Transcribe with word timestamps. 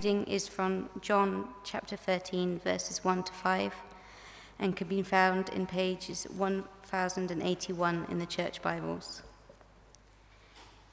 reading 0.00 0.22
is 0.28 0.46
from 0.46 0.88
John 1.00 1.48
chapter 1.64 1.96
13, 1.96 2.60
verses 2.60 3.02
1 3.02 3.24
to 3.24 3.32
5, 3.32 3.74
and 4.60 4.76
can 4.76 4.86
be 4.86 5.02
found 5.02 5.48
in 5.48 5.66
pages 5.66 6.24
1081 6.36 8.06
in 8.08 8.18
the 8.20 8.26
Church 8.26 8.62
Bibles. 8.62 9.22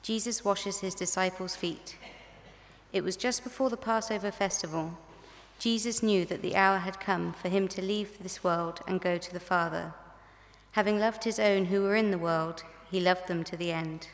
Jesus 0.02 0.44
washes 0.44 0.80
his 0.80 0.96
disciples' 0.96 1.54
feet. 1.54 1.96
It 2.92 3.04
was 3.04 3.16
just 3.16 3.44
before 3.44 3.70
the 3.70 3.76
Passover 3.76 4.32
festival. 4.32 4.98
Jesus 5.60 6.02
knew 6.02 6.24
that 6.24 6.42
the 6.42 6.56
hour 6.56 6.78
had 6.78 6.98
come 6.98 7.32
for 7.32 7.48
him 7.48 7.68
to 7.68 7.80
leave 7.80 8.18
this 8.20 8.42
world 8.42 8.80
and 8.88 9.00
go 9.00 9.18
to 9.18 9.32
the 9.32 9.38
Father. 9.38 9.94
Having 10.72 10.98
loved 10.98 11.22
his 11.22 11.38
own 11.38 11.66
who 11.66 11.82
were 11.82 11.94
in 11.94 12.10
the 12.10 12.18
world, 12.18 12.64
he 12.90 12.98
loved 12.98 13.28
them 13.28 13.44
to 13.44 13.56
the 13.56 13.70
end. 13.70 14.08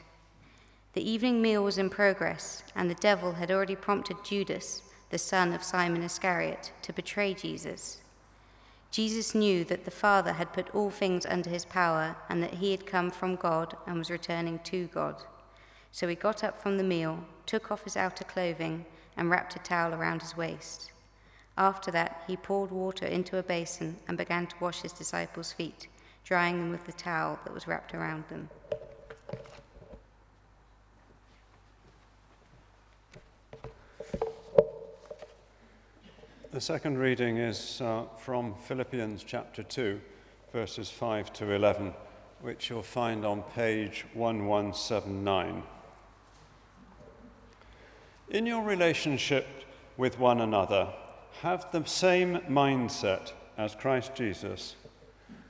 The 0.95 1.11
evening 1.11 1.41
meal 1.41 1.65
was 1.65 1.79
in 1.79 1.89
progress, 1.89 2.63
and 2.75 2.91
the 2.91 2.95
devil 2.95 3.33
had 3.33 3.51
already 3.51 3.77
prompted 3.77 4.19
Judas, 4.25 4.83
the 5.09 5.17
son 5.19 5.55
of 5.55 5.63
Simon 5.63 6.03
Iscariot, 6.03 6.71
to 6.83 6.93
betray 6.93 7.33
Jesus. 7.33 7.99
Jesus 8.91 9.35
knew 9.35 9.65
that 9.65 9.87
the 9.87 9.91
Father 9.91 10.35
had 10.35 10.53
put 10.53 10.75
all 10.75 10.91
things 10.91 11.25
under 11.25 11.49
his 11.49 11.65
power, 11.65 12.17
and 12.29 12.43
that 12.43 12.55
he 12.55 12.73
had 12.73 12.85
come 12.85 13.11
from 13.11 13.37
God 13.37 13.75
and 13.87 13.97
was 13.97 14.11
returning 14.11 14.59
to 14.65 14.87
God. 14.89 15.17
So 15.93 16.09
he 16.09 16.15
got 16.15 16.45
up 16.45 16.61
from 16.61 16.77
the 16.77 16.85
meal, 16.85 17.25
took 17.47 17.73
off 17.73 17.85
his 17.85 17.97
outer 17.97 18.25
clothing, 18.25 18.85
and 19.17 19.31
wrapped 19.31 19.57
a 19.57 19.61
towel 19.61 19.95
around 19.95 20.21
his 20.21 20.37
waist. 20.37 20.93
After 21.57 21.91
that, 21.91 22.23
he 22.27 22.37
poured 22.37 22.71
water 22.71 23.07
into 23.07 23.39
a 23.39 23.43
basin 23.43 23.97
and 24.09 24.19
began 24.19 24.47
to 24.47 24.57
wash 24.61 24.83
his 24.83 24.93
disciples' 24.93 25.53
feet, 25.53 25.89
drying 26.23 26.59
them 26.59 26.71
with 26.71 26.85
the 26.85 26.93
towel 26.93 27.39
that 27.45 27.55
was 27.55 27.67
wrapped 27.67 27.95
around 27.95 28.25
them. 28.29 28.51
The 36.53 36.61
second 36.61 36.99
reading 36.99 37.39
is 37.39 37.81
uh, 37.81 38.03
from 38.19 38.53
Philippians 38.53 39.25
chapter 39.25 39.63
2, 39.63 39.99
verses 40.53 40.91
5 40.91 41.33
to 41.33 41.53
11, 41.53 41.95
which 42.43 42.69
you'll 42.69 42.83
find 42.83 43.25
on 43.25 43.41
page 43.55 44.05
1179. 44.13 45.63
In 48.29 48.45
your 48.45 48.63
relationship 48.63 49.47
with 49.97 50.19
one 50.19 50.43
another, 50.43 50.93
have 51.41 51.73
the 51.73 51.87
same 51.87 52.37
mindset 52.41 53.33
as 53.57 53.75
Christ 53.75 54.15
Jesus, 54.15 54.77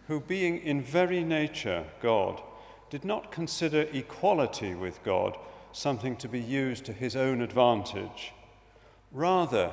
who, 0.07 0.21
being 0.21 0.59
in 0.59 0.81
very 0.81 1.25
nature 1.25 1.85
God, 2.01 2.41
did 2.91 3.05
not 3.05 3.33
consider 3.33 3.89
equality 3.93 4.77
with 4.77 5.03
God 5.03 5.37
something 5.73 6.15
to 6.19 6.29
be 6.29 6.41
used 6.41 6.85
to 6.85 6.93
his 6.93 7.17
own 7.17 7.43
advantage. 7.43 8.33
Rather, 9.11 9.73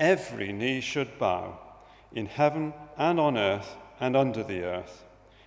every 0.00 0.50
knee 0.50 0.80
should 0.80 1.18
bow, 1.18 1.60
in 2.12 2.26
heaven 2.26 2.72
and 2.96 3.20
on 3.20 3.36
earth 3.36 3.76
and 4.00 4.16
under 4.16 4.42
the 4.42 4.64
earth, 4.64 5.04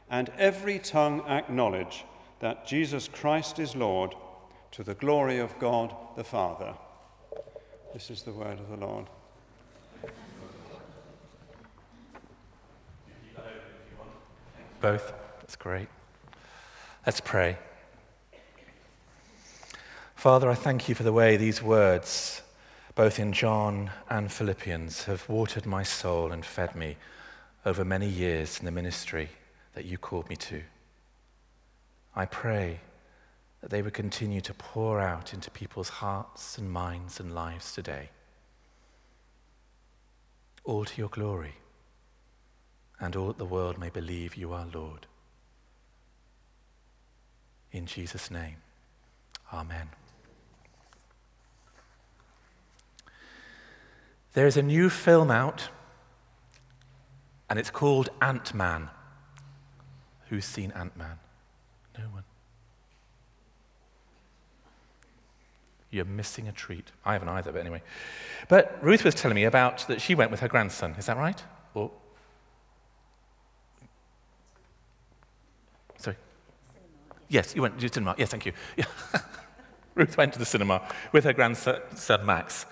and 0.09 0.29
every 0.37 0.77
tongue 0.77 1.21
acknowledge 1.27 2.05
that 2.39 2.65
Jesus 2.65 3.07
Christ 3.07 3.57
is 3.57 3.75
Lord, 3.75 4.13
to 4.71 4.83
the 4.83 4.93
glory 4.93 5.39
of 5.39 5.57
God 5.59 5.93
the 6.15 6.23
Father. 6.23 6.73
This 7.93 8.09
is 8.11 8.21
the 8.21 8.31
word 8.31 8.59
of 8.59 8.69
the 8.69 8.85
Lord. 8.85 9.07
Both. 14.81 15.13
That's 15.39 15.55
great. 15.55 15.87
Let's 17.05 17.21
pray. 17.21 17.57
Father, 20.15 20.49
I 20.49 20.55
thank 20.55 20.89
you 20.89 20.95
for 20.95 21.03
the 21.03 21.13
way 21.13 21.37
these 21.37 21.63
words 21.63 22.42
both 22.95 23.19
in 23.19 23.33
John 23.33 23.91
and 24.09 24.31
Philippians, 24.31 25.05
have 25.05 25.27
watered 25.27 25.65
my 25.65 25.83
soul 25.83 26.31
and 26.31 26.45
fed 26.45 26.75
me 26.75 26.97
over 27.65 27.83
many 27.83 28.07
years 28.07 28.59
in 28.59 28.65
the 28.65 28.71
ministry 28.71 29.29
that 29.73 29.85
you 29.85 29.97
called 29.97 30.29
me 30.29 30.35
to. 30.35 30.61
I 32.15 32.25
pray 32.25 32.79
that 33.61 33.69
they 33.69 33.81
would 33.81 33.93
continue 33.93 34.41
to 34.41 34.53
pour 34.53 34.99
out 34.99 35.33
into 35.33 35.49
people's 35.49 35.89
hearts 35.89 36.57
and 36.57 36.69
minds 36.71 37.19
and 37.19 37.33
lives 37.33 37.73
today. 37.73 38.09
All 40.63 40.85
to 40.85 40.97
your 40.97 41.09
glory, 41.09 41.55
and 42.99 43.15
all 43.15 43.27
that 43.27 43.37
the 43.37 43.45
world 43.45 43.77
may 43.77 43.89
believe 43.89 44.35
you 44.35 44.53
are 44.53 44.67
Lord. 44.73 45.07
In 47.71 47.85
Jesus' 47.85 48.29
name, 48.29 48.57
Amen. 49.51 49.89
There 54.33 54.47
is 54.47 54.57
a 54.57 54.63
new 54.63 54.89
film 54.89 55.29
out, 55.29 55.69
and 57.49 57.59
it's 57.59 57.69
called 57.69 58.09
Ant 58.21 58.53
Man. 58.53 58.89
Who's 60.29 60.45
seen 60.45 60.71
Ant 60.71 60.97
Man? 60.97 61.19
No 61.97 62.05
one. 62.05 62.23
You're 65.91 66.05
missing 66.05 66.47
a 66.47 66.51
treat. 66.51 66.91
I 67.05 67.13
haven't 67.13 67.29
either, 67.29 67.51
but 67.51 67.61
anyway. 67.61 67.83
But 68.47 68.83
Ruth 68.83 69.03
was 69.03 69.13
telling 69.13 69.35
me 69.35 69.43
about 69.43 69.87
that 69.87 70.01
she 70.01 70.15
went 70.15 70.31
with 70.31 70.39
her 70.39 70.47
grandson. 70.47 70.95
Is 70.97 71.05
that 71.05 71.17
right? 71.17 71.41
Or 71.75 71.91
sorry. 75.97 76.17
Yes, 77.29 77.55
you 77.55 77.61
went 77.61 77.79
to 77.79 77.93
cinema. 77.93 78.15
Yes, 78.17 78.29
thank 78.29 78.47
you. 78.47 78.53
Yeah. 78.75 78.85
Ruth 79.95 80.17
went 80.17 80.33
to 80.33 80.39
the 80.39 80.45
cinema 80.45 80.81
with 81.11 81.23
her 81.23 81.33
grandson 81.33 82.25
Max. 82.25 82.65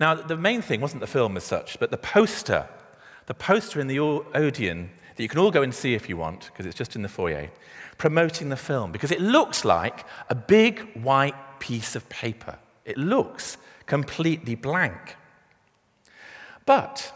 Now, 0.00 0.14
the 0.14 0.36
main 0.36 0.62
thing 0.62 0.80
wasn't 0.80 1.00
the 1.00 1.06
film 1.06 1.36
as 1.36 1.44
such, 1.44 1.78
but 1.78 1.90
the 1.90 1.98
poster. 1.98 2.66
The 3.26 3.34
poster 3.34 3.80
in 3.80 3.86
the 3.86 4.00
Odeon 4.00 4.90
that 5.16 5.22
you 5.22 5.28
can 5.28 5.38
all 5.38 5.50
go 5.50 5.62
and 5.62 5.74
see 5.74 5.94
if 5.94 6.08
you 6.08 6.16
want, 6.16 6.46
because 6.46 6.66
it's 6.66 6.76
just 6.76 6.96
in 6.96 7.02
the 7.02 7.08
foyer, 7.08 7.50
promoting 7.98 8.48
the 8.48 8.56
film, 8.56 8.90
because 8.90 9.10
it 9.10 9.20
looks 9.20 9.64
like 9.64 10.04
a 10.28 10.34
big 10.34 10.80
white 11.02 11.60
piece 11.60 11.94
of 11.94 12.08
paper. 12.08 12.58
It 12.84 12.96
looks 12.96 13.58
completely 13.86 14.54
blank. 14.54 15.16
But, 16.64 17.12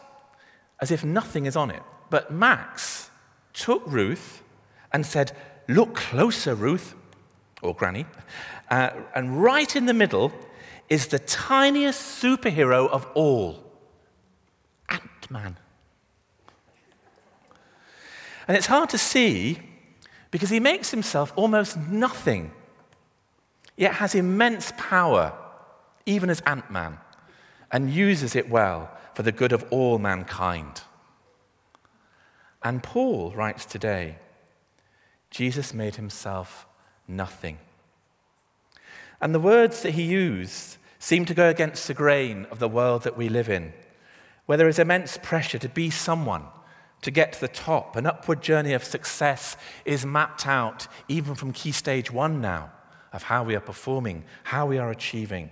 as 0.80 0.90
if 0.90 1.04
nothing 1.04 1.46
is 1.46 1.56
on 1.56 1.70
it, 1.70 1.82
but 2.10 2.30
Max 2.30 3.10
took 3.52 3.82
Ruth 3.86 4.42
and 4.92 5.04
said, 5.04 5.32
Look 5.68 5.96
closer, 5.96 6.54
Ruth, 6.54 6.94
or 7.62 7.74
Granny. 7.74 8.06
Uh, 8.70 8.90
and 9.14 9.42
right 9.42 9.76
in 9.76 9.86
the 9.86 9.94
middle 9.94 10.32
is 10.88 11.08
the 11.08 11.18
tiniest 11.18 12.22
superhero 12.22 12.88
of 12.88 13.06
all 13.14 13.62
Ant 14.88 15.30
Man. 15.30 15.56
And 18.48 18.56
it's 18.56 18.66
hard 18.66 18.90
to 18.90 18.98
see 18.98 19.58
because 20.30 20.50
he 20.50 20.60
makes 20.60 20.90
himself 20.90 21.32
almost 21.36 21.76
nothing, 21.76 22.52
yet 23.76 23.94
has 23.94 24.14
immense 24.14 24.72
power, 24.76 25.32
even 26.04 26.30
as 26.30 26.40
Ant 26.42 26.70
Man, 26.70 26.98
and 27.72 27.90
uses 27.90 28.36
it 28.36 28.48
well 28.48 28.90
for 29.14 29.22
the 29.22 29.32
good 29.32 29.52
of 29.52 29.64
all 29.70 29.98
mankind. 29.98 30.82
And 32.62 32.82
Paul 32.82 33.32
writes 33.32 33.64
today 33.64 34.18
Jesus 35.30 35.74
made 35.74 35.96
himself 35.96 36.66
nothing. 37.08 37.58
And 39.20 39.34
the 39.34 39.40
words 39.40 39.82
that 39.82 39.94
he 39.94 40.02
used 40.02 40.76
seem 40.98 41.24
to 41.26 41.34
go 41.34 41.48
against 41.48 41.86
the 41.86 41.94
grain 41.94 42.46
of 42.50 42.58
the 42.58 42.68
world 42.68 43.02
that 43.02 43.16
we 43.16 43.28
live 43.28 43.48
in, 43.48 43.72
where 44.46 44.58
there 44.58 44.68
is 44.68 44.78
immense 44.78 45.18
pressure 45.22 45.58
to 45.58 45.68
be 45.68 45.90
someone, 45.90 46.44
to 47.02 47.10
get 47.10 47.32
to 47.34 47.40
the 47.40 47.48
top. 47.48 47.96
An 47.96 48.06
upward 48.06 48.42
journey 48.42 48.72
of 48.72 48.84
success 48.84 49.56
is 49.84 50.04
mapped 50.04 50.46
out 50.46 50.86
even 51.08 51.34
from 51.34 51.52
key 51.52 51.72
stage 51.72 52.10
one 52.10 52.40
now 52.40 52.72
of 53.12 53.24
how 53.24 53.44
we 53.44 53.54
are 53.54 53.60
performing, 53.60 54.24
how 54.44 54.66
we 54.66 54.78
are 54.78 54.90
achieving. 54.90 55.50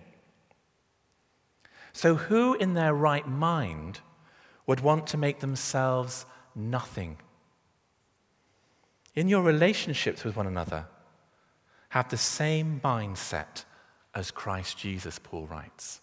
So, 1.93 2.17
who 2.17 2.55
in 2.55 2.75
their 2.75 2.93
right 2.93 3.27
mind 3.27 4.01
would 4.67 4.81
want 4.81 5.07
to 5.09 5.17
make 5.17 5.41
themselves 5.41 6.27
nothing? 6.55 7.19
In 9.15 9.29
your 9.29 9.43
relationships 9.43 10.25
with 10.25 10.35
one 10.35 10.49
another, 10.49 10.87
have 11.95 12.09
the 12.09 12.17
same 12.17 12.81
mindset 12.83 13.63
as 14.17 14.33
Christ 14.33 14.77
Jesus, 14.77 15.21
Paul 15.21 15.47
writes. 15.47 16.01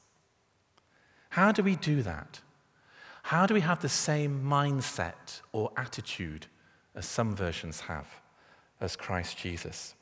How 1.31 1.51
do 1.51 1.61
we 1.63 1.75
do 1.75 2.01
that? 2.03 2.39
How 3.23 3.45
do 3.45 3.53
we 3.53 3.59
have 3.59 3.81
the 3.81 3.89
same 3.89 4.41
mindset 4.41 5.41
or 5.51 5.69
attitude 5.75 6.47
as 6.95 7.05
some 7.05 7.35
versions 7.35 7.81
have 7.81 8.07
as 8.79 8.95
Christ 8.95 9.37
Jesus? 9.37 9.93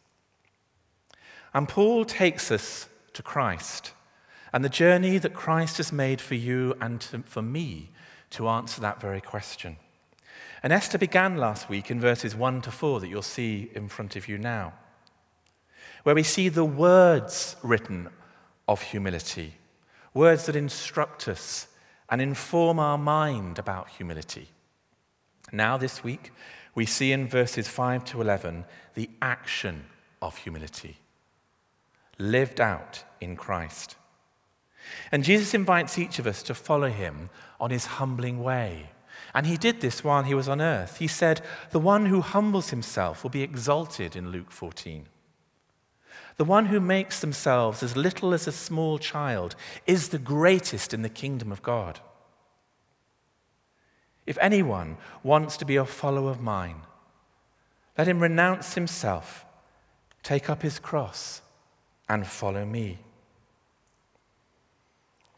And 1.56 1.68
Paul 1.68 2.06
takes 2.06 2.52
us 2.52 2.88
to 3.14 3.24
Christ 3.24 3.94
and 4.54 4.64
the 4.64 4.70
journey 4.70 5.18
that 5.18 5.34
Christ 5.34 5.78
has 5.78 5.92
made 5.92 6.22
for 6.22 6.36
you 6.36 6.76
and 6.80 7.02
to, 7.02 7.24
for 7.24 7.42
me 7.42 7.90
to 8.30 8.48
answer 8.48 8.80
that 8.82 9.02
very 9.02 9.22
question. 9.22 9.78
And 10.62 10.72
Esther 10.72 11.00
began 11.00 11.38
last 11.38 11.68
week 11.68 11.90
in 11.90 12.00
verses 12.00 12.36
1 12.36 12.62
to 12.62 12.70
4 12.70 13.00
that 13.00 13.08
you'll 13.08 13.24
see 13.24 13.72
in 13.74 13.88
front 13.88 14.16
of 14.16 14.28
you 14.28 14.38
now, 14.38 14.74
where 16.04 16.16
we 16.16 16.24
see 16.24 16.50
the 16.50 16.66
words 16.66 17.56
written 17.63 18.10
of 18.68 18.81
humility, 18.81 19.56
words 20.13 20.46
that 20.46 20.56
instruct 20.56 21.28
us 21.28 21.68
and 22.10 22.22
inform 22.22 22.80
our 22.80 22.98
mind 22.98 23.60
about 23.60 23.90
humility. 23.90 24.50
Now, 25.51 25.78
this 25.78 26.04
week, 26.04 26.31
we 26.75 26.86
see 26.86 27.12
in 27.12 27.28
verses 27.28 27.68
5 27.68 28.06
to 28.06 28.22
11 28.22 28.66
the 28.94 29.10
action 29.22 29.86
of 30.22 30.38
humility 30.38 30.98
lived 32.19 32.60
out 32.60 33.04
in 33.22 33.36
Christ. 33.36 33.95
And 35.12 35.24
Jesus 35.24 35.54
invites 35.54 35.98
each 35.98 36.19
of 36.19 36.28
us 36.28 36.44
to 36.44 36.54
follow 36.54 36.90
him 36.90 37.30
on 37.60 37.72
his 37.72 37.86
humbling 37.86 38.44
way. 38.44 38.92
And 39.34 39.45
he 39.45 39.57
did 39.57 39.81
this 39.81 40.04
while 40.04 40.24
he 40.24 40.34
was 40.34 40.50
on 40.50 40.62
earth. 40.62 40.98
He 40.98 41.07
said, 41.07 41.42
The 41.72 41.80
one 41.80 42.07
who 42.07 42.22
humbles 42.22 42.69
himself 42.69 43.24
will 43.24 43.30
be 43.30 43.44
exalted 43.44 44.16
in 44.16 44.31
Luke 44.31 44.52
14. 44.52 45.06
The 46.40 46.46
one 46.46 46.68
who 46.68 46.80
makes 46.80 47.20
themselves 47.20 47.84
as 47.84 47.98
little 47.98 48.34
as 48.34 48.48
a 48.48 48.54
small 48.54 48.98
child 48.98 49.58
is 49.86 50.08
the 50.08 50.18
greatest 50.18 50.94
in 50.94 51.02
the 51.02 51.10
kingdom 51.10 51.52
of 51.52 51.62
God. 51.62 52.00
If 54.26 54.38
anyone 54.40 54.96
wants 55.22 55.58
to 55.58 55.66
be 55.66 55.76
a 55.76 55.84
follower 55.84 56.32
of 56.32 56.40
mine, 56.40 56.84
let 57.98 58.08
him 58.08 58.22
renounce 58.22 58.76
himself, 58.76 59.46
take 60.24 60.50
up 60.50 60.62
his 60.62 60.80
cross, 60.80 61.42
and 62.08 62.26
follow 62.26 62.66
me. 62.66 63.00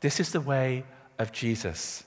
This 0.01 0.19
is 0.19 0.31
the 0.31 0.39
way 0.39 0.83
of 1.17 1.31
Jesus. 1.31 2.03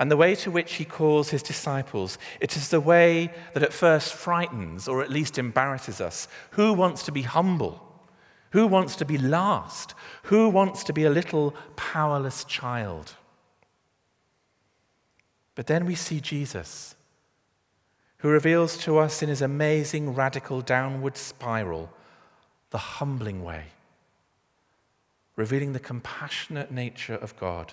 And 0.00 0.10
the 0.10 0.16
way 0.16 0.34
to 0.34 0.50
which 0.50 0.74
he 0.74 0.84
calls 0.84 1.30
his 1.30 1.44
disciples, 1.44 2.18
it 2.40 2.56
is 2.56 2.70
the 2.70 2.80
way 2.80 3.32
that 3.54 3.62
at 3.62 3.72
first 3.72 4.12
frightens 4.12 4.88
or 4.88 5.04
at 5.04 5.10
least 5.10 5.38
embarrasses 5.38 6.00
us. 6.00 6.26
Who 6.52 6.72
wants 6.72 7.04
to 7.04 7.12
be 7.12 7.22
humble? 7.22 7.84
Who 8.50 8.66
wants 8.66 8.96
to 8.96 9.04
be 9.04 9.18
last? 9.18 9.94
Who 10.24 10.48
wants 10.48 10.84
to 10.84 10.92
be 10.92 11.04
a 11.04 11.10
little 11.10 11.54
powerless 11.76 12.44
child? 12.44 13.14
But 15.54 15.66
then 15.66 15.86
we 15.86 15.94
see 15.94 16.20
Jesus, 16.20 16.94
who 18.18 18.28
reveals 18.28 18.78
to 18.78 18.98
us 18.98 19.22
in 19.22 19.28
his 19.28 19.42
amazing 19.42 20.14
radical 20.14 20.60
downward 20.60 21.16
spiral 21.16 21.90
the 22.70 22.78
humbling 22.78 23.42
way 23.42 23.64
revealing 25.38 25.72
the 25.72 25.78
compassionate 25.78 26.72
nature 26.72 27.14
of 27.14 27.38
God. 27.38 27.72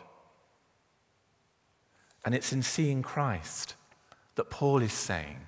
And 2.24 2.36
it's 2.36 2.54
in 2.54 2.62
seeing 2.62 3.02
Christ 3.02 3.74
that 4.36 4.52
Paul 4.52 4.84
is 4.84 4.94
saying, 4.94 5.48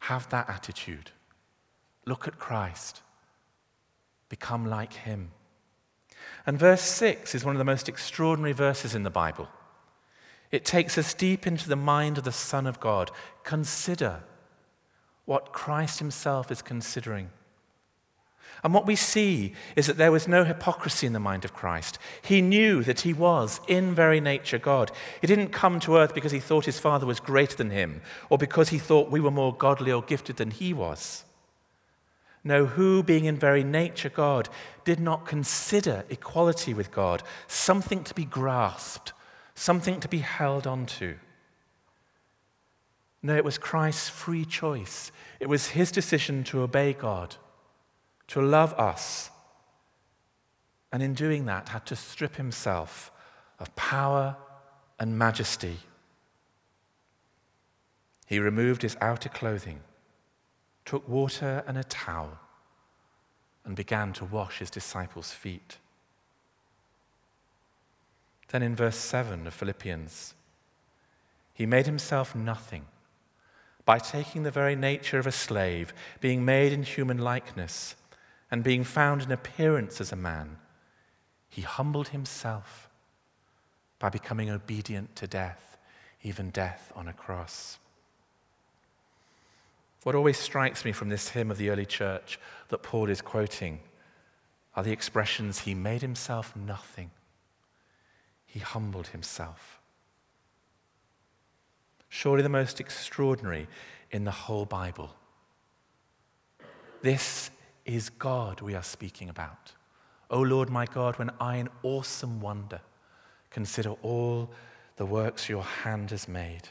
have 0.00 0.28
that 0.28 0.50
attitude. 0.50 1.10
Look 2.04 2.28
at 2.28 2.38
Christ. 2.38 3.00
Become 4.28 4.66
like 4.66 4.92
him. 4.92 5.30
And 6.46 6.58
verse 6.58 6.82
6 6.82 7.34
is 7.34 7.44
one 7.44 7.54
of 7.54 7.58
the 7.58 7.64
most 7.64 7.88
extraordinary 7.88 8.52
verses 8.52 8.94
in 8.94 9.02
the 9.02 9.10
Bible. 9.10 9.48
It 10.50 10.64
takes 10.64 10.96
us 10.96 11.14
deep 11.14 11.46
into 11.46 11.68
the 11.68 11.76
mind 11.76 12.18
of 12.18 12.24
the 12.24 12.32
Son 12.32 12.66
of 12.66 12.80
God. 12.80 13.10
Consider 13.42 14.22
what 15.24 15.52
Christ 15.52 15.98
himself 15.98 16.52
is 16.52 16.62
considering. 16.62 17.30
And 18.64 18.72
what 18.72 18.86
we 18.86 18.96
see 18.96 19.52
is 19.74 19.86
that 19.86 19.96
there 19.96 20.12
was 20.12 20.26
no 20.26 20.44
hypocrisy 20.44 21.06
in 21.06 21.12
the 21.12 21.20
mind 21.20 21.44
of 21.44 21.52
Christ. 21.52 21.98
He 22.22 22.40
knew 22.40 22.82
that 22.84 23.00
he 23.00 23.12
was, 23.12 23.60
in 23.68 23.94
very 23.94 24.20
nature, 24.20 24.58
God. 24.58 24.90
He 25.20 25.26
didn't 25.26 25.48
come 25.48 25.78
to 25.80 25.96
earth 25.96 26.14
because 26.14 26.32
he 26.32 26.40
thought 26.40 26.64
his 26.64 26.78
Father 26.78 27.06
was 27.06 27.20
greater 27.20 27.56
than 27.56 27.70
him 27.70 28.00
or 28.30 28.38
because 28.38 28.70
he 28.70 28.78
thought 28.78 29.10
we 29.10 29.20
were 29.20 29.30
more 29.30 29.54
godly 29.54 29.92
or 29.92 30.02
gifted 30.02 30.36
than 30.36 30.50
he 30.50 30.72
was. 30.72 31.24
No, 32.46 32.66
who, 32.66 33.02
being 33.02 33.24
in 33.24 33.36
very 33.36 33.64
nature 33.64 34.08
God, 34.08 34.48
did 34.84 35.00
not 35.00 35.26
consider 35.26 36.04
equality 36.08 36.72
with 36.74 36.92
God 36.92 37.24
something 37.48 38.04
to 38.04 38.14
be 38.14 38.24
grasped, 38.24 39.12
something 39.56 39.98
to 39.98 40.06
be 40.06 40.18
held 40.18 40.64
onto. 40.64 41.16
No, 43.20 43.34
it 43.34 43.44
was 43.44 43.58
Christ's 43.58 44.08
free 44.08 44.44
choice. 44.44 45.10
It 45.40 45.48
was 45.48 45.70
his 45.70 45.90
decision 45.90 46.44
to 46.44 46.60
obey 46.60 46.92
God 46.92 47.34
to 48.28 48.40
love 48.40 48.72
us. 48.74 49.30
And 50.92 51.02
in 51.02 51.14
doing 51.14 51.46
that, 51.46 51.70
had 51.70 51.84
to 51.86 51.96
strip 51.96 52.36
himself 52.36 53.10
of 53.58 53.74
power 53.74 54.36
and 55.00 55.18
majesty. 55.18 55.78
He 58.26 58.38
removed 58.38 58.82
his 58.82 58.96
outer 59.00 59.30
clothing, 59.30 59.80
took 60.86 61.06
water 61.06 61.62
and 61.66 61.76
a 61.76 61.84
towel, 61.84 62.38
and 63.66 63.76
began 63.76 64.14
to 64.14 64.24
wash 64.24 64.60
his 64.60 64.70
disciples' 64.70 65.32
feet. 65.32 65.76
Then 68.48 68.62
in 68.62 68.74
verse 68.74 68.96
7 68.96 69.46
of 69.46 69.52
Philippians, 69.52 70.32
he 71.52 71.66
made 71.66 71.84
himself 71.84 72.34
nothing 72.34 72.86
by 73.84 73.98
taking 73.98 74.42
the 74.42 74.50
very 74.50 74.76
nature 74.76 75.18
of 75.18 75.26
a 75.26 75.32
slave, 75.32 75.92
being 76.20 76.44
made 76.44 76.72
in 76.72 76.82
human 76.82 77.18
likeness 77.18 77.94
and 78.50 78.62
being 78.62 78.84
found 78.84 79.22
in 79.22 79.32
appearance 79.32 80.00
as 80.00 80.12
a 80.12 80.16
man, 80.16 80.58
he 81.48 81.62
humbled 81.62 82.08
himself 82.08 82.88
by 83.98 84.08
becoming 84.08 84.50
obedient 84.50 85.16
to 85.16 85.26
death, 85.26 85.78
even 86.22 86.50
death 86.50 86.92
on 86.94 87.08
a 87.08 87.12
cross. 87.12 87.78
What 90.06 90.14
always 90.14 90.38
strikes 90.38 90.84
me 90.84 90.92
from 90.92 91.08
this 91.08 91.30
hymn 91.30 91.50
of 91.50 91.58
the 91.58 91.68
early 91.68 91.84
church 91.84 92.38
that 92.68 92.84
Paul 92.84 93.10
is 93.10 93.20
quoting 93.20 93.80
are 94.76 94.84
the 94.84 94.92
expressions 94.92 95.58
he 95.58 95.74
made 95.74 96.00
himself 96.00 96.54
nothing, 96.54 97.10
he 98.44 98.60
humbled 98.60 99.08
himself. 99.08 99.80
Surely 102.08 102.44
the 102.44 102.48
most 102.48 102.78
extraordinary 102.78 103.66
in 104.12 104.22
the 104.22 104.30
whole 104.30 104.64
Bible. 104.64 105.10
This 107.02 107.50
is 107.84 108.08
God 108.08 108.60
we 108.60 108.76
are 108.76 108.84
speaking 108.84 109.28
about. 109.28 109.72
O 110.30 110.40
Lord 110.40 110.70
my 110.70 110.86
God, 110.86 111.18
when 111.18 111.32
I 111.40 111.56
in 111.56 111.68
awesome 111.82 112.40
wonder 112.40 112.80
consider 113.50 113.90
all 114.02 114.52
the 114.98 115.04
works 115.04 115.48
your 115.48 115.64
hand 115.64 116.12
has 116.12 116.28
made. 116.28 116.68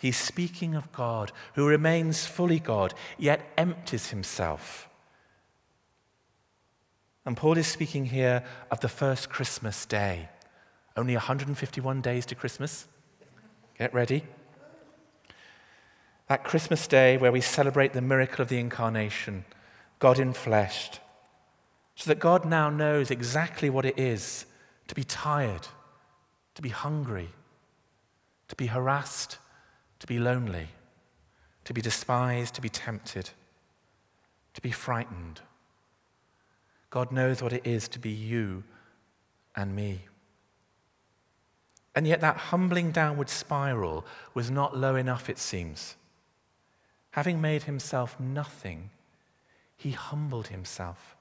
He's 0.00 0.16
speaking 0.16 0.74
of 0.74 0.92
God 0.92 1.32
who 1.54 1.66
remains 1.66 2.26
fully 2.26 2.60
God, 2.60 2.94
yet 3.18 3.40
empties 3.56 4.10
himself. 4.10 4.88
And 7.26 7.36
Paul 7.36 7.58
is 7.58 7.66
speaking 7.66 8.06
here 8.06 8.44
of 8.70 8.80
the 8.80 8.88
first 8.88 9.28
Christmas 9.28 9.84
day. 9.84 10.28
Only 10.96 11.14
151 11.14 12.00
days 12.00 12.24
to 12.26 12.34
Christmas. 12.34 12.86
Get 13.76 13.92
ready. 13.92 14.24
That 16.28 16.44
Christmas 16.44 16.86
day 16.86 17.16
where 17.16 17.32
we 17.32 17.40
celebrate 17.40 17.92
the 17.92 18.00
miracle 18.00 18.42
of 18.42 18.48
the 18.48 18.58
incarnation 18.58 19.44
God 19.98 20.18
in 20.18 20.32
flesh, 20.32 20.90
so 21.96 22.08
that 22.08 22.20
God 22.20 22.44
now 22.44 22.70
knows 22.70 23.10
exactly 23.10 23.68
what 23.68 23.84
it 23.84 23.98
is 23.98 24.46
to 24.86 24.94
be 24.94 25.02
tired, 25.02 25.66
to 26.54 26.62
be 26.62 26.68
hungry, 26.68 27.30
to 28.46 28.54
be 28.54 28.68
harassed, 28.68 29.38
to 29.98 30.06
be 30.06 30.18
lonely, 30.18 30.68
to 31.64 31.74
be 31.74 31.80
despised, 31.80 32.54
to 32.54 32.60
be 32.60 32.68
tempted, 32.68 33.30
to 34.54 34.60
be 34.60 34.70
frightened. 34.70 35.40
God 36.90 37.12
knows 37.12 37.42
what 37.42 37.52
it 37.52 37.66
is 37.66 37.88
to 37.88 37.98
be 37.98 38.10
you 38.10 38.64
and 39.54 39.74
me. 39.74 40.02
And 41.94 42.06
yet, 42.06 42.20
that 42.20 42.36
humbling 42.36 42.92
downward 42.92 43.28
spiral 43.28 44.06
was 44.32 44.50
not 44.50 44.76
low 44.76 44.94
enough, 44.94 45.28
it 45.28 45.38
seems. 45.38 45.96
Having 47.10 47.40
made 47.40 47.64
himself 47.64 48.18
nothing, 48.20 48.90
he 49.76 49.90
humbled 49.90 50.48
himself. 50.48 51.16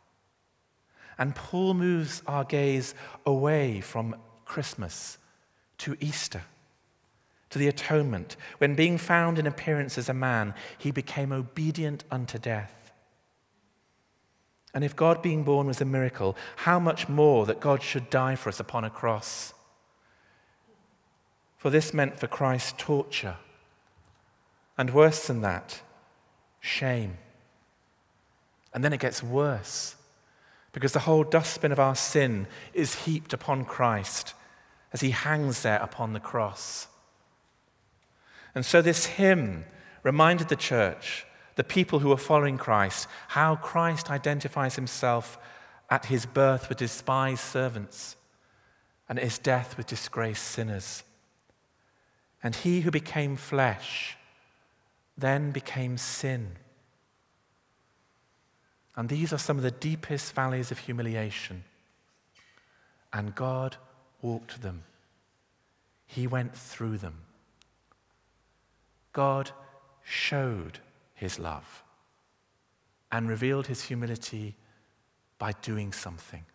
And 1.18 1.36
Paul 1.36 1.74
moves 1.74 2.22
our 2.28 2.44
gaze 2.44 2.94
away 3.26 3.82
from 3.82 4.16
Christmas 4.46 5.18
to 5.80 5.98
Easter, 6.00 6.44
to 7.50 7.60
the 7.60 7.68
atonement, 7.68 8.36
when 8.58 8.76
being 8.76 8.98
found 8.98 9.40
in 9.40 9.48
appearance 9.48 9.98
as 9.98 10.10
a 10.10 10.14
man, 10.14 10.54
he 10.78 10.92
became 10.92 11.32
obedient 11.32 12.04
unto 12.12 12.38
death. 12.38 12.92
And 14.74 14.84
if 14.84 14.96
God 14.96 15.22
being 15.22 15.44
born 15.44 15.68
was 15.68 15.82
a 15.82 15.86
miracle, 15.86 16.38
how 16.58 16.80
much 16.80 17.10
more 17.10 17.46
that 17.46 17.60
God 17.60 17.82
should 17.82 18.10
die 18.10 18.36
for 18.36 18.50
us 18.50 18.60
upon 18.60 18.84
a 18.84 18.90
cross? 18.90 19.54
For 21.58 21.70
this 21.70 21.94
meant 21.94 22.20
for 22.20 22.28
Christ 22.28 22.78
torture. 22.78 23.38
And 24.78 24.94
worse 24.94 25.26
than 25.26 25.42
that, 25.42 25.82
shame. 26.60 27.18
And 28.74 28.84
then 28.84 28.94
it 28.94 29.00
gets 29.00 29.24
worse 29.24 29.96
because 30.74 30.92
the 30.92 31.00
whole 31.00 31.24
dustbin 31.24 31.72
of 31.72 31.80
our 31.80 31.96
sin 31.96 32.46
is 32.74 33.06
heaped 33.06 33.34
upon 33.34 33.66
Christ 33.66 34.36
as 34.94 35.02
he 35.02 35.10
hangs 35.10 35.64
there 35.64 35.80
upon 35.80 36.14
the 36.14 36.20
cross. 36.20 36.88
And 38.58 38.66
so 38.66 38.82
this 38.82 39.06
hymn 39.06 39.66
reminded 40.02 40.50
the 40.50 40.56
church, 40.56 41.28
the 41.58 41.64
people 41.64 42.00
who 42.00 42.10
were 42.10 42.18
following 42.18 42.58
Christ, 42.58 43.08
how 43.28 43.56
Christ 43.56 44.10
identifies 44.10 44.76
himself 44.76 45.38
at 45.92 46.08
his 46.08 46.26
birth 46.26 46.68
with 46.68 46.80
despised 46.80 47.42
servants 47.42 48.16
and 49.08 49.20
at 49.20 49.26
his 49.26 49.38
death 49.38 49.78
with 49.78 49.86
disgraced 49.86 50.44
sinners. 50.44 51.04
And 52.42 52.56
he 52.56 52.82
who 52.82 52.90
became 52.90 53.36
flesh 53.36 54.18
then 55.16 55.52
became 55.52 55.96
sin. 56.00 56.54
And 58.96 59.08
these 59.08 59.32
are 59.34 59.38
some 59.38 59.58
of 59.58 59.64
the 59.64 59.70
deepest 59.70 60.34
valleys 60.34 60.72
of 60.72 60.80
humiliation. 60.80 61.64
And 63.14 63.36
God 63.36 63.78
walked 64.24 64.64
them, 64.64 64.82
He 66.08 66.26
went 66.26 66.58
through 66.58 66.98
them. 66.98 67.27
God 69.18 69.50
showed 70.04 70.78
His 71.16 71.40
love 71.40 71.84
and 73.12 73.28
revealed 73.28 73.66
His 73.66 73.82
humility 73.82 74.56
by 75.40 75.54
doing 75.54 75.92
something. 75.92 76.46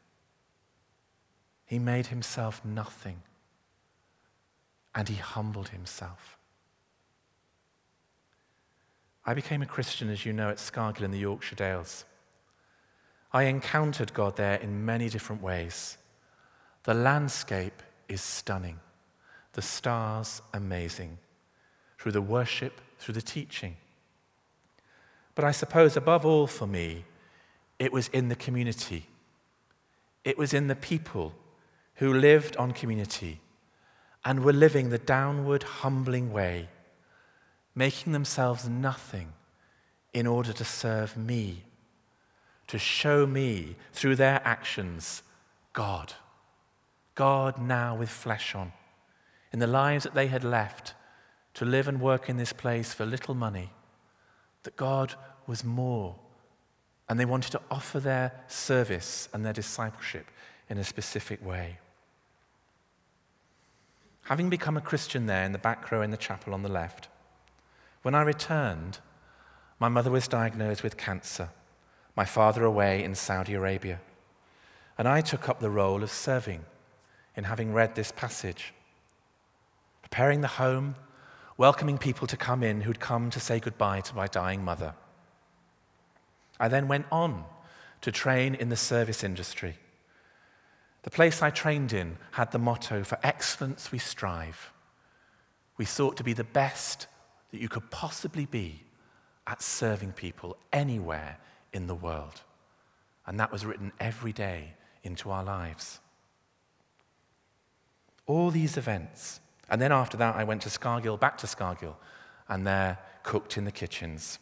He 1.67 1.81
made 1.81 2.07
Himself 2.07 2.65
nothing 2.65 3.21
and 4.95 5.09
He 5.09 5.17
humbled 5.17 5.71
Himself. 5.71 6.39
I 9.27 9.35
became 9.35 9.63
a 9.63 9.67
Christian, 9.67 10.09
as 10.09 10.25
you 10.25 10.33
know, 10.33 10.49
at 10.49 10.59
Scargill 10.59 11.03
in 11.03 11.11
the 11.11 11.19
Yorkshire 11.19 11.57
Dales. 11.57 12.05
I 13.33 13.45
encountered 13.45 14.15
God 14.15 14.37
there 14.37 14.61
in 14.61 14.87
many 14.87 15.09
different 15.09 15.43
ways. 15.43 15.99
The 16.85 16.95
landscape 16.95 17.83
is 18.09 18.21
stunning, 18.21 18.79
the 19.53 19.63
stars 19.63 20.43
amazing, 20.55 21.19
through 22.03 22.11
the 22.11 22.21
worship, 22.21 22.81
through 22.99 23.15
the 23.15 23.23
teaching. 23.23 23.77
But 25.37 25.45
I 25.45 25.53
suppose 25.53 25.97
above 25.97 26.27
all 26.27 26.49
for 26.49 26.67
me, 26.67 27.05
it 27.79 27.93
was 27.93 28.09
in 28.09 28.29
the 28.29 28.35
community. 28.35 29.07
It 30.25 30.37
was 30.37 30.53
in 30.53 30.67
the 30.67 30.75
people 30.75 31.33
who 31.95 32.13
lived 32.13 32.57
on 32.57 32.73
community 32.73 33.39
and 34.25 34.45
were 34.45 34.53
living 34.53 34.91
the 34.91 34.99
downward, 34.99 35.63
humbling 35.63 36.33
way, 36.33 36.69
making 37.73 38.13
themselves 38.13 38.69
nothing 38.69 39.33
in 40.13 40.27
order 40.27 40.53
to 40.53 40.65
serve 40.65 41.17
me 41.17 41.63
to 42.67 42.79
show 42.81 43.27
me 43.27 43.77
through 43.93 44.17
their 44.17 44.41
actions 44.45 45.23
God. 45.73 46.15
God 47.15 47.59
now 47.59 47.95
with 47.95 48.11
flesh 48.11 48.57
on. 48.57 48.73
In 49.53 49.61
the 49.61 49.69
lives 49.69 50.03
that 50.03 50.15
they 50.15 50.27
had 50.27 50.43
left 50.43 50.95
to 51.55 51.65
live 51.65 51.89
and 51.89 52.01
work 52.01 52.29
in 52.29 52.37
this 52.37 52.53
place 52.53 52.95
for 52.95 53.05
little 53.05 53.35
money, 53.35 53.71
that 54.63 54.77
God 54.77 55.15
was 55.47 55.65
more. 55.65 56.17
And 57.09 57.19
they 57.19 57.25
wanted 57.25 57.53
to 57.53 57.61
offer 57.71 58.01
their 58.01 58.33
service 58.47 59.29
and 59.33 59.45
their 59.45 59.53
discipleship 59.53 60.27
in 60.71 60.79
a 60.79 60.85
specific 60.85 61.45
way. 61.45 61.79
Having 64.23 64.51
become 64.51 64.77
a 64.77 64.81
Christian 64.81 65.27
there 65.27 65.45
in 65.45 65.53
the 65.53 65.59
back 65.59 65.91
row 65.91 66.01
in 66.01 66.11
the 66.11 66.17
chapel 66.17 66.55
on 66.55 66.63
the 66.63 66.69
left, 66.69 67.09
when 68.03 68.15
I 68.15 68.23
returned, 68.23 69.01
my 69.79 69.89
mother 69.89 70.11
was 70.11 70.29
diagnosed 70.29 70.83
with 70.83 70.97
cancer 70.97 71.51
my 72.15 72.25
father 72.25 72.65
away 72.65 73.03
in 73.03 73.15
Saudi 73.15 73.55
Arabia. 73.55 74.01
And 74.99 75.09
I 75.09 75.21
took 75.21 75.49
up 75.49 75.61
the 75.61 75.71
role 75.71 76.03
of 76.03 76.11
serving 76.11 76.65
in 77.37 77.45
having 77.45 77.73
read 77.73 77.95
this 77.95 78.13
passage, 78.13 78.75
preparing 80.03 80.43
the 80.43 80.49
home, 80.49 80.95
welcoming 81.63 81.97
people 81.97 82.27
to 82.27 82.37
come 82.37 82.65
in 82.65 82.81
who'd 82.81 82.99
come 82.99 83.31
to 83.31 83.39
say 83.39 83.61
goodbye 83.61 84.01
to 84.01 84.17
my 84.17 84.27
dying 84.27 84.65
mother. 84.65 84.93
I 86.59 86.67
then 86.67 86.89
went 86.89 87.07
on 87.13 87.45
to 88.01 88.11
train 88.11 88.57
in 88.57 88.69
the 88.69 88.75
service 88.75 89.23
industry. 89.23 89.77
The 91.05 91.13
place 91.13 91.41
I 91.41 91.51
trained 91.51 91.93
in 91.93 92.19
had 92.33 92.51
the 92.51 92.59
motto 92.59 93.05
for 93.05 93.17
excellence 93.23 93.93
we 93.93 93.99
strive. 93.99 94.73
We 95.77 95.85
sought 95.85 96.17
to 96.17 96.25
be 96.25 96.33
the 96.33 96.43
best 96.43 97.07
that 97.53 97.61
you 97.61 97.69
could 97.69 97.93
possibly 97.93 98.47
be 98.47 98.83
at 99.47 99.63
serving 99.63 100.15
people 100.15 100.57
anywhere 100.73 101.39
in 101.73 101.87
the 101.87 101.95
world. 101.95 102.41
And 103.25 103.39
that 103.39 103.53
was 103.53 103.65
written 103.65 103.93
every 104.01 104.33
day 104.33 104.73
into 105.05 105.31
our 105.31 105.45
lives. 105.45 106.01
All 108.27 108.51
these 108.51 108.77
events. 108.77 109.39
And 109.69 109.81
then 109.81 109.93
after 109.93 110.17
that, 110.19 110.37
I 110.37 110.45
went 110.45 110.63
to 110.63 110.69
Scargill, 110.69 111.19
back 111.19 111.39
to 111.39 111.47
Scargill, 111.47 111.97
and 112.49 112.67
there 112.67 112.99
cooked 113.23 113.57
in 113.57 113.65
the 113.65 113.73
kitchens 113.73 114.39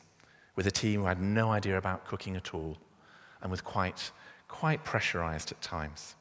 with 0.57 0.67
a 0.67 0.71
team 0.71 1.01
who 1.01 1.07
had 1.07 1.21
no 1.21 1.51
idea 1.51 1.79
about 1.79 2.05
cooking 2.07 2.37
at 2.37 2.55
all 2.55 2.77
and 3.43 3.51
was 3.51 3.61
quite, 3.61 4.11
quite 4.49 4.85
pressurized 4.85 5.53
at 5.53 5.61
times, 5.61 6.17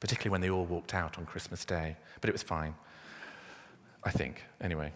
particularly 0.00 0.32
when 0.32 0.40
they 0.40 0.50
all 0.50 0.64
walked 0.64 0.94
out 0.94 1.18
on 1.18 1.26
Christmas 1.26 1.64
Day. 1.64 1.96
But 2.20 2.30
it 2.30 2.32
was 2.32 2.42
fine, 2.42 2.74
I 4.02 4.10
think, 4.10 4.42
anyway. 4.60 4.92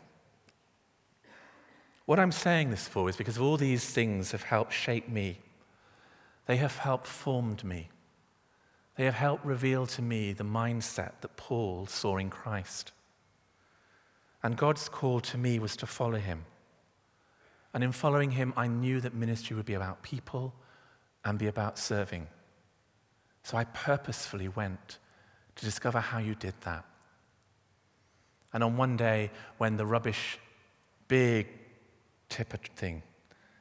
What 2.06 2.18
I'm 2.18 2.32
saying 2.32 2.70
this 2.70 2.88
for 2.88 3.08
is 3.11 3.16
because 3.16 3.37
all 3.37 3.58
these 3.58 3.85
things 3.85 4.32
have 4.32 4.42
helped 4.42 4.73
shape 4.73 5.08
me. 5.08 5.40
They 6.47 6.56
have 6.56 6.78
helped 6.78 7.06
formed 7.06 7.62
me. 7.62 7.90
They 8.99 9.05
have 9.05 9.14
helped 9.14 9.45
reveal 9.45 9.87
to 9.87 10.02
me 10.02 10.33
the 10.33 10.43
mindset 10.43 11.12
that 11.21 11.37
Paul 11.37 11.87
saw 11.87 12.17
in 12.17 12.31
Christ. 12.31 12.90
And 14.43 14.57
God's 14.57 14.88
call 14.88 15.21
to 15.21 15.38
me 15.38 15.61
was 15.61 15.76
to 15.76 15.87
follow 15.87 16.19
him. 16.19 16.45
And 17.73 17.85
in 17.85 17.93
following 17.93 18.33
him, 18.33 18.52
I 18.57 18.67
knew 18.67 19.00
that 19.00 19.14
ministry 19.14 19.55
would 19.55 19.67
be 19.67 19.75
about 19.75 20.02
people 20.02 20.52
and 21.25 21.38
be 21.38 21.47
about 21.47 21.78
serving. 21.78 22.26
So 23.45 23.57
I 23.57 23.64
purposefully 23.67 24.49
went 24.49 24.99
to 25.55 25.64
discover 25.64 26.00
how 26.00 26.19
you 26.19 26.35
did 26.35 26.55
that. 26.62 26.85
And 28.52 28.64
on 28.64 28.76
one 28.76 28.97
day, 28.97 29.31
when 29.59 29.76
the 29.76 29.87
rubbish, 29.87 30.40
big 31.07 31.47
tipper 32.28 32.59
thing 32.75 33.05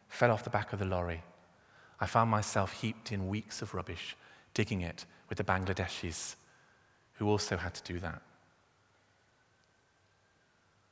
fell 0.08 0.32
off 0.32 0.44
the 0.44 0.50
back 0.50 0.74
of 0.74 0.80
the 0.80 0.86
lorry. 0.86 1.22
I 2.00 2.08
found 2.08 2.32
myself 2.32 2.82
heaped 2.82 3.12
in 3.12 3.28
weeks 3.28 3.62
of 3.62 3.76
rubbish, 3.76 4.18
digging 4.56 4.82
it 4.82 5.06
with 5.30 5.38
the 5.38 5.44
Bangladeshis, 5.44 6.36
who 7.14 7.30
also 7.30 7.58
had 7.58 7.74
to 7.74 7.94
do 7.94 8.00
that. 8.00 8.22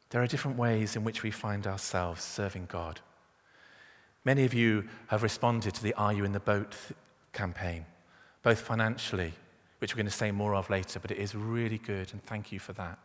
There 0.10 0.22
are 0.22 0.27
different 0.27 0.58
ways 0.58 0.96
in 0.96 1.04
which 1.04 1.24
we 1.24 1.32
find 1.32 1.68
ourselves 1.68 2.24
serving 2.24 2.68
God. 2.72 3.01
Many 4.24 4.44
of 4.46 4.54
you 4.54 4.88
have 5.08 5.24
responded 5.24 5.74
to 5.75 5.84
the 5.84 5.94
Are 5.96 6.13
You 6.13 6.25
in 6.25 6.32
the 6.32 6.39
Boat 6.39 6.75
campaign, 7.34 7.86
both 8.42 8.60
financially, 8.60 9.34
which 9.80 9.94
we're 9.94 9.98
going 9.98 10.08
to 10.08 10.12
say 10.12 10.32
more 10.32 10.56
of 10.56 10.70
later, 10.70 11.00
but 11.00 11.12
it 11.12 11.18
is 11.18 11.36
really 11.36 11.77
good, 11.77 12.12
and 12.12 12.24
thank 12.24 12.51
you 12.51 12.60
for 12.60 12.74
that. 12.74 12.98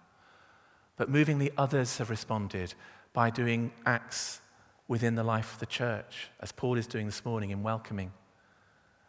But 0.97 1.11
movingly, 1.11 1.51
others 1.59 1.99
have 1.99 2.11
responded 2.11 2.75
by 3.13 3.31
doing 3.31 3.73
acts 3.87 4.41
within 4.87 5.15
the 5.15 5.25
life 5.25 5.55
of 5.55 5.61
the 5.61 5.67
church, 5.67 6.29
as 6.41 6.53
Paul 6.53 6.77
is 6.77 6.87
doing 6.87 7.07
this 7.07 7.25
morning 7.25 7.51
in 7.51 7.63
welcoming, 7.63 8.13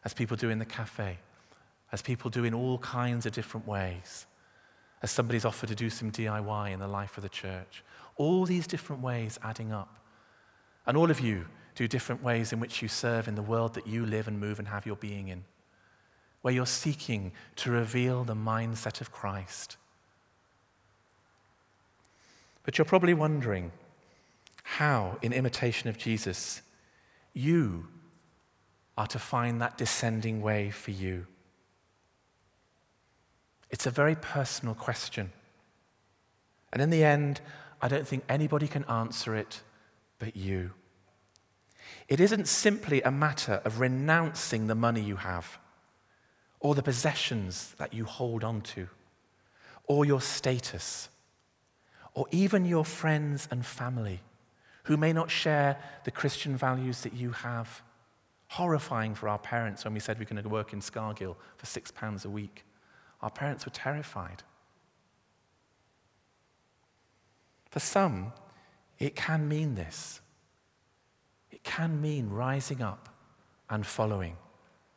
as 0.04 0.14
people 0.14 0.38
do 0.38 0.50
in 0.50 0.60
the 0.60 0.66
cafe, 0.66 1.18
as 1.92 2.02
people 2.02 2.30
do 2.30 2.44
in 2.44 2.54
all 2.54 2.78
kinds 2.80 3.26
of 3.26 3.34
different 3.34 3.68
ways, 3.68 4.26
as 5.02 5.12
somebody's 5.12 5.46
offered 5.46 5.70
to 5.70 5.76
do 5.76 5.90
some 5.90 6.12
DIY 6.12 6.72
in 6.72 6.80
the 6.80 6.88
life 6.88 7.18
of 7.18 7.24
the 7.24 7.30
church. 7.30 7.84
All 8.18 8.46
these 8.46 8.68
different 8.68 9.02
ways 9.02 9.40
adding 9.44 9.72
up. 9.72 9.98
And 10.86 10.96
all 10.96 11.12
of 11.12 11.20
you 11.20 11.46
do 11.76 11.88
different 11.88 12.24
ways 12.24 12.54
in 12.54 12.60
which 12.60 12.82
you 12.82 12.88
serve 12.88 13.28
in 13.28 13.36
the 13.36 13.42
world 13.42 13.74
that 13.74 13.88
you 13.88 14.06
live 14.06 14.28
and 14.28 14.40
move 14.40 14.60
and 14.60 14.68
have 14.68 14.86
your 14.86 14.96
being 14.96 15.28
in, 15.30 15.44
where 16.42 16.54
you're 16.54 16.66
seeking 16.66 17.32
to 17.58 17.72
reveal 17.72 18.24
the 18.24 18.36
mindset 18.36 19.02
of 19.02 19.12
Christ. 19.12 19.78
But 22.64 22.78
you're 22.78 22.86
probably 22.86 23.14
wondering, 23.14 23.72
how, 24.64 25.18
in 25.22 25.34
imitation 25.34 25.90
of 25.90 25.98
Jesus, 25.98 26.62
you 27.34 27.88
are 28.98 29.08
to 29.08 29.20
find 29.20 29.62
that 29.62 29.78
descending 29.78 30.42
way 30.42 30.70
for 30.70 30.92
you. 30.92 31.26
It's 33.72 33.88
a 33.88 33.92
very 33.92 34.16
personal 34.16 34.76
question. 34.76 35.32
And 36.72 36.82
in 36.82 36.90
the 36.90 37.04
end, 37.04 37.42
I 37.82 37.88
don't 37.88 38.08
think 38.08 38.24
anybody 38.30 38.68
can 38.68 38.84
answer 38.86 39.36
it 39.36 39.62
but 40.20 40.36
you. 40.36 40.72
It 42.08 42.20
isn't 42.20 42.48
simply 42.48 43.02
a 43.02 43.12
matter 43.12 43.62
of 43.66 43.80
renouncing 43.80 44.68
the 44.68 44.76
money 44.76 45.02
you 45.02 45.16
have, 45.16 45.58
or 46.60 46.76
the 46.76 46.84
possessions 46.84 47.74
that 47.80 47.94
you 47.94 48.06
hold 48.06 48.44
on 48.44 48.62
to, 48.62 48.88
or 49.86 50.06
your 50.06 50.22
status, 50.22 51.10
or 52.14 52.28
even 52.32 52.66
your 52.66 52.86
friends 52.86 53.48
and 53.50 53.66
family 53.66 54.20
who 54.84 54.98
may 54.98 55.14
not 55.14 55.32
share 55.32 55.78
the 56.04 56.12
Christian 56.12 56.58
values 56.58 57.02
that 57.02 57.14
you 57.14 57.32
have. 57.32 57.82
Horrifying 58.50 59.16
for 59.16 59.30
our 59.30 59.40
parents 59.40 59.86
when 59.86 59.94
we 59.94 60.00
said 60.00 60.20
we 60.20 60.26
are 60.26 60.30
going 60.30 60.44
to 60.44 60.50
work 60.50 60.74
in 60.74 60.82
Scargill 60.82 61.36
for 61.58 61.66
six 61.66 61.90
pounds 61.90 62.26
a 62.26 62.30
week. 62.30 62.66
Our 63.22 63.30
parents 63.30 63.66
were 63.66 63.72
terrified. 63.72 64.44
For 67.70 67.80
some, 67.80 68.34
it 69.00 69.16
can 69.16 69.48
mean 69.48 69.76
this. 69.76 70.22
It 71.52 71.64
can 71.64 72.02
mean 72.02 72.30
rising 72.30 72.82
up 72.82 73.10
and 73.70 73.86
following 73.86 74.36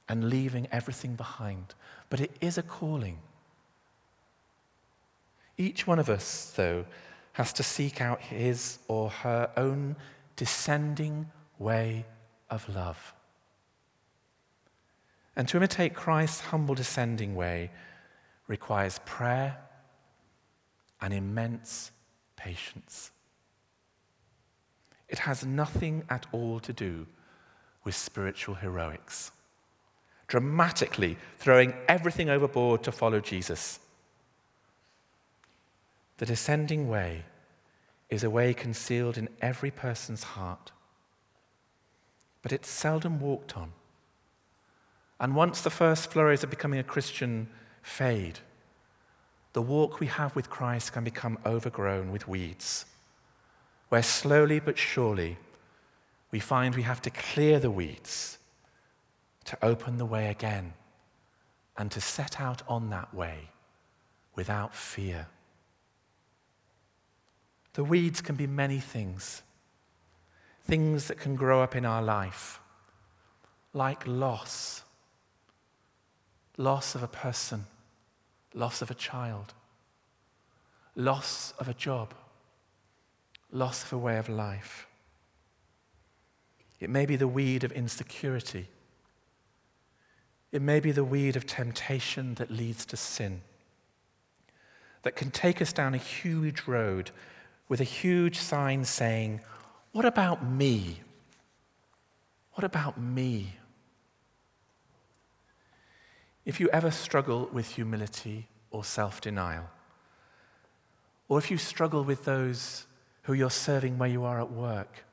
and 0.09 0.29
leaving 0.29 0.67
everything 0.73 1.15
behind. 1.15 1.75
But 2.11 2.21
it 2.21 2.33
is 2.41 2.59
a 2.59 2.63
calling. 2.63 3.19
Each 5.57 5.87
one 5.87 5.99
of 5.99 6.09
us, 6.09 6.53
though, 6.57 6.85
has 7.33 7.53
to 7.55 7.63
seek 7.63 8.01
out 8.01 8.21
his 8.21 8.79
or 8.89 9.11
her 9.11 9.51
own 9.57 9.97
descending 10.37 11.31
way 11.59 12.05
of 12.51 12.69
love. 12.69 13.15
And 15.37 15.49
to 15.49 15.57
imitate 15.57 15.95
Christ's 15.95 16.41
humble 16.41 16.75
descending 16.75 17.35
way 17.35 17.71
requires 18.49 19.01
prayer 19.05 19.57
and 21.01 21.13
immense 21.13 21.91
patience. 22.37 23.11
It 25.09 25.21
has 25.21 25.45
nothing 25.45 26.05
at 26.09 26.27
all 26.33 26.61
to 26.61 26.73
do 26.73 27.07
with 27.85 27.95
spiritual 27.95 28.55
heroics, 28.55 29.31
dramatically 30.27 31.17
throwing 31.39 31.75
everything 31.89 32.31
overboard 32.31 32.83
to 32.83 32.93
follow 32.93 33.21
Jesus. 33.21 33.79
The 36.19 36.27
descending 36.27 36.89
way 36.89 37.25
is 38.09 38.25
a 38.25 38.31
way 38.31 38.55
concealed 38.55 39.19
in 39.19 39.29
every 39.41 39.71
person's 39.71 40.23
heart, 40.23 40.73
but 42.43 42.53
it's 42.53 42.69
seldom 42.69 43.21
walked 43.21 43.57
on. 43.57 43.73
And 45.21 45.35
once 45.35 45.61
the 45.61 45.71
first 45.71 46.11
flurries 46.11 46.43
of 46.43 46.51
becoming 46.51 46.81
a 46.81 46.85
Christian 46.85 47.49
fade, 47.85 48.41
the 49.53 49.63
walk 49.63 50.01
we 50.01 50.09
have 50.09 50.35
with 50.35 50.51
Christ 50.51 50.93
can 50.93 51.05
become 51.05 51.39
overgrown 51.47 52.11
with 52.11 52.27
weeds, 52.27 52.87
where 53.91 54.03
slowly 54.03 54.59
but 54.59 54.77
surely 54.77 55.37
we 56.33 56.41
find 56.41 56.75
we 56.75 56.83
have 56.83 57.03
to 57.03 57.11
clear 57.11 57.61
the 57.61 57.71
weeds 57.71 58.39
to 59.45 59.57
open 59.63 59.99
the 59.99 60.07
way 60.07 60.29
again 60.29 60.73
and 61.77 61.91
to 61.93 62.01
set 62.01 62.41
out 62.41 62.63
on 62.67 62.91
that 62.91 63.15
way 63.15 63.51
without 64.35 64.75
fear. 64.75 65.29
The 67.75 67.85
weeds 67.85 68.21
can 68.21 68.35
be 68.35 68.47
many 68.47 68.81
things, 68.81 69.43
things 70.65 71.07
that 71.09 71.19
can 71.19 71.37
grow 71.37 71.63
up 71.63 71.77
in 71.77 71.85
our 71.85 72.03
life, 72.03 72.61
like 73.73 74.07
loss 74.07 74.85
loss 76.57 76.95
of 76.95 77.03
a 77.03 77.09
person, 77.09 77.67
loss 78.55 78.81
of 78.81 78.91
a 78.91 78.95
child, 78.95 79.53
loss 80.95 81.53
of 81.59 81.69
a 81.69 81.75
job, 81.75 82.15
loss 83.51 83.83
of 83.83 83.93
a 83.93 83.99
way 83.99 84.17
of 84.17 84.29
life. 84.29 84.87
It 86.81 86.89
may 86.89 87.05
be 87.05 87.17
the 87.17 87.29
weed 87.29 87.65
of 87.65 87.73
insecurity. 87.73 88.69
It 90.53 90.63
may 90.63 90.81
be 90.81 90.93
the 90.93 91.05
weed 91.05 91.35
of 91.37 91.47
temptation 91.47 92.35
that 92.35 92.51
leads 92.51 92.87
to 92.87 92.97
sin, 92.97 93.43
that 95.03 95.17
can 95.17 95.31
take 95.31 95.61
us 95.61 95.73
down 95.73 95.95
a 95.95 95.99
huge 95.99 96.63
road 96.67 97.11
with 97.69 97.81
a 97.81 97.85
huge 97.85 98.39
sign 98.39 98.85
saying, 98.85 99.41
What 99.93 100.05
about 100.05 100.49
me? 100.49 101.01
What 102.53 102.65
about 102.65 103.01
me? 103.01 103.57
If 106.45 106.61
you 106.61 106.69
ever 106.71 106.91
struggle 106.91 107.49
with 107.53 107.71
humility 107.71 108.49
or 108.71 108.85
self 108.85 109.21
denial, 109.21 109.71
or 111.29 111.39
if 111.39 111.51
you 111.51 111.57
struggle 111.57 112.05
with 112.05 112.25
those 112.25 112.87
who 113.23 113.33
you're 113.33 113.51
serving 113.51 113.97
where 113.97 114.09
you 114.09 114.25
are 114.25 114.41
at 114.41 114.51
work 114.51 115.05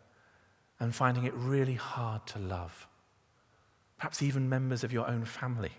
and 0.80 0.94
finding 0.94 1.24
it 1.24 1.34
really 1.34 1.76
hard 1.76 2.26
to 2.28 2.40
love, 2.40 2.88
perhaps 3.98 4.22
even 4.22 4.50
members 4.50 4.84
of 4.84 4.92
your 4.92 5.08
own 5.08 5.24
family, 5.24 5.72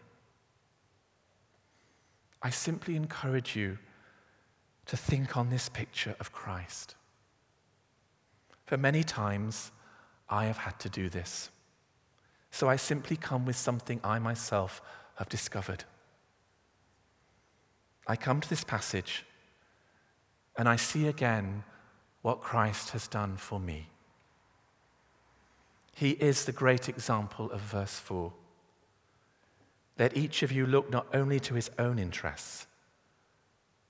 I 2.40 2.50
simply 2.50 2.96
encourage 2.96 3.54
you 3.54 3.78
to 4.86 4.96
think 4.96 5.36
on 5.36 5.50
this 5.50 5.68
picture 5.68 6.16
of 6.18 6.32
Christ. 6.32 6.94
For 8.66 8.76
many 8.76 9.04
times, 9.04 9.70
I 10.28 10.46
have 10.46 10.56
had 10.56 10.78
to 10.80 10.88
do 10.88 11.08
this. 11.08 11.50
So 12.50 12.68
I 12.68 12.76
simply 12.76 13.16
come 13.16 13.44
with 13.44 13.56
something 13.56 14.00
I 14.02 14.18
myself 14.18 14.80
have 15.22 15.28
discovered. 15.28 15.84
I 18.08 18.16
come 18.16 18.40
to 18.40 18.50
this 18.50 18.64
passage 18.64 19.24
and 20.58 20.68
I 20.68 20.74
see 20.74 21.06
again 21.06 21.62
what 22.22 22.40
Christ 22.40 22.90
has 22.90 23.06
done 23.06 23.36
for 23.36 23.60
me. 23.60 23.86
He 25.94 26.10
is 26.10 26.44
the 26.44 26.50
great 26.50 26.88
example 26.88 27.52
of 27.52 27.60
verse 27.60 28.00
4. 28.00 28.32
Let 29.96 30.16
each 30.16 30.42
of 30.42 30.50
you 30.50 30.66
look 30.66 30.90
not 30.90 31.06
only 31.14 31.38
to 31.38 31.54
his 31.54 31.70
own 31.78 32.00
interests, 32.00 32.66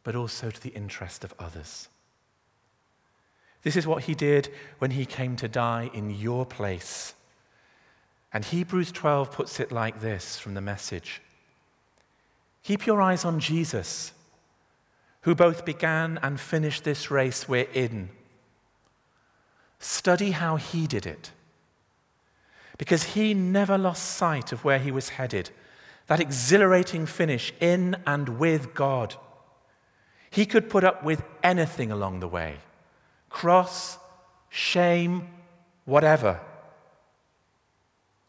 but 0.02 0.14
also 0.14 0.50
to 0.50 0.62
the 0.62 0.76
interest 0.76 1.24
of 1.24 1.32
others. 1.38 1.88
This 3.62 3.76
is 3.76 3.86
what 3.86 4.02
he 4.02 4.14
did 4.14 4.50
when 4.80 4.90
he 4.90 5.06
came 5.06 5.36
to 5.36 5.48
die 5.48 5.88
in 5.94 6.10
your 6.10 6.44
place 6.44 7.14
and 8.32 8.44
Hebrews 8.44 8.92
12 8.92 9.30
puts 9.30 9.60
it 9.60 9.70
like 9.70 10.00
this 10.00 10.38
from 10.38 10.54
the 10.54 10.60
message 10.60 11.20
Keep 12.62 12.86
your 12.86 13.02
eyes 13.02 13.24
on 13.24 13.40
Jesus, 13.40 14.12
who 15.22 15.34
both 15.34 15.64
began 15.64 16.18
and 16.22 16.38
finished 16.38 16.84
this 16.84 17.10
race 17.10 17.48
we're 17.48 17.68
in. 17.72 18.08
Study 19.80 20.30
how 20.30 20.56
he 20.56 20.86
did 20.86 21.06
it. 21.06 21.32
Because 22.78 23.02
he 23.02 23.34
never 23.34 23.76
lost 23.76 24.04
sight 24.04 24.52
of 24.52 24.64
where 24.64 24.78
he 24.78 24.90
was 24.90 25.10
headed 25.10 25.50
that 26.06 26.20
exhilarating 26.20 27.06
finish 27.06 27.52
in 27.60 27.96
and 28.06 28.38
with 28.38 28.74
God. 28.74 29.14
He 30.30 30.46
could 30.46 30.68
put 30.68 30.84
up 30.84 31.04
with 31.04 31.22
anything 31.42 31.90
along 31.90 32.20
the 32.20 32.28
way 32.28 32.56
cross, 33.30 33.98
shame, 34.50 35.26
whatever. 35.86 36.38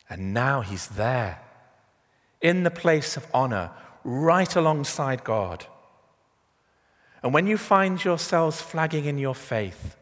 And 0.10 0.34
now 0.34 0.62
he's 0.62 0.88
there, 0.88 1.40
in 2.42 2.64
the 2.64 2.72
place 2.72 3.18
of 3.18 3.26
honor, 3.34 3.72
right 4.04 4.56
alongside 4.56 5.24
God. 5.24 5.66
And 7.22 7.34
when 7.34 7.48
you 7.48 7.58
find 7.58 8.04
yourselves 8.04 8.62
flagging 8.62 9.06
in 9.06 9.18
your 9.18 9.34
faith, 9.34 9.96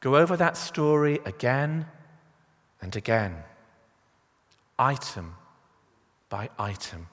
go 0.00 0.16
over 0.16 0.36
that 0.36 0.56
story 0.56 1.20
again 1.24 1.86
and 2.80 2.94
again, 2.96 3.36
item 4.78 5.36
by 6.28 6.50
item. 6.58 7.06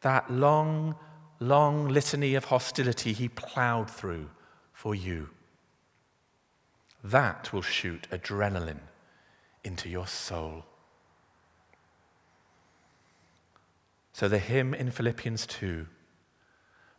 That 0.00 0.30
long, 0.30 0.96
long 1.38 1.88
litany 1.88 2.34
of 2.34 2.46
hostility 2.46 3.12
he 3.12 3.28
plowed 3.28 3.88
through 3.88 4.28
for 4.72 4.94
you. 4.94 5.30
That 7.04 7.52
will 7.52 7.62
shoot 7.62 8.08
adrenaline 8.10 8.80
into 9.64 9.88
your 9.88 10.06
soul. 10.06 10.64
So 14.12 14.28
the 14.28 14.38
hymn 14.38 14.74
in 14.74 14.90
Philippians 14.90 15.46
2 15.46 15.86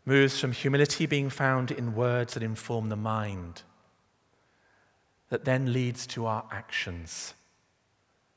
moves 0.06 0.40
from 0.40 0.52
humility 0.52 1.06
being 1.06 1.30
found 1.30 1.72
in 1.72 1.94
words 1.94 2.34
that 2.34 2.44
inform 2.44 2.90
the 2.90 2.96
mind, 2.96 3.62
that 5.30 5.46
then 5.46 5.72
leads 5.72 6.08
to 6.08 6.26
our 6.26 6.44
actions 6.52 7.34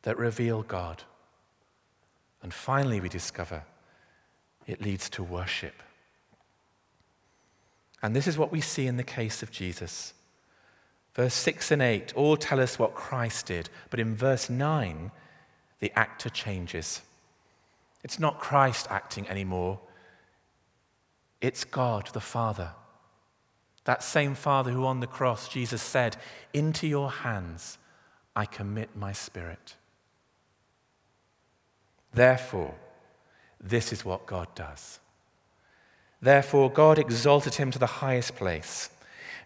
that 0.02 0.18
reveal 0.18 0.62
God. 0.62 1.02
And 2.42 2.52
finally, 2.52 3.00
we 3.00 3.08
discover 3.08 3.64
it 4.66 4.82
leads 4.82 5.08
to 5.10 5.22
worship. 5.22 5.82
And 8.02 8.14
this 8.14 8.26
is 8.26 8.36
what 8.36 8.52
we 8.52 8.60
see 8.60 8.86
in 8.86 8.98
the 8.98 9.02
case 9.02 9.42
of 9.42 9.50
Jesus. 9.50 10.12
Verse 11.14 11.34
6 11.34 11.70
and 11.70 11.82
8 11.82 12.12
all 12.16 12.36
tell 12.36 12.60
us 12.60 12.78
what 12.78 12.94
Christ 12.94 13.46
did, 13.46 13.70
but 13.90 14.00
in 14.00 14.16
verse 14.16 14.50
9, 14.50 15.10
the 15.78 15.92
actor 15.96 16.28
changes. 16.28 17.02
It's 18.02 18.18
not 18.18 18.40
Christ 18.40 18.86
acting 18.90 19.28
anymore, 19.28 19.80
it's 21.40 21.64
God 21.64 22.08
the 22.12 22.20
Father. 22.20 22.72
That 23.84 24.02
same 24.02 24.34
Father 24.34 24.70
who 24.70 24.86
on 24.86 25.00
the 25.00 25.06
cross, 25.06 25.46
Jesus 25.46 25.82
said, 25.82 26.16
Into 26.52 26.86
your 26.86 27.10
hands 27.10 27.78
I 28.34 28.46
commit 28.46 28.96
my 28.96 29.12
spirit. 29.12 29.76
Therefore, 32.12 32.74
this 33.60 33.92
is 33.92 34.04
what 34.04 34.26
God 34.26 34.48
does. 34.54 35.00
Therefore, 36.22 36.70
God 36.70 36.98
exalted 36.98 37.56
him 37.56 37.70
to 37.72 37.78
the 37.78 37.86
highest 37.86 38.36
place 38.36 38.88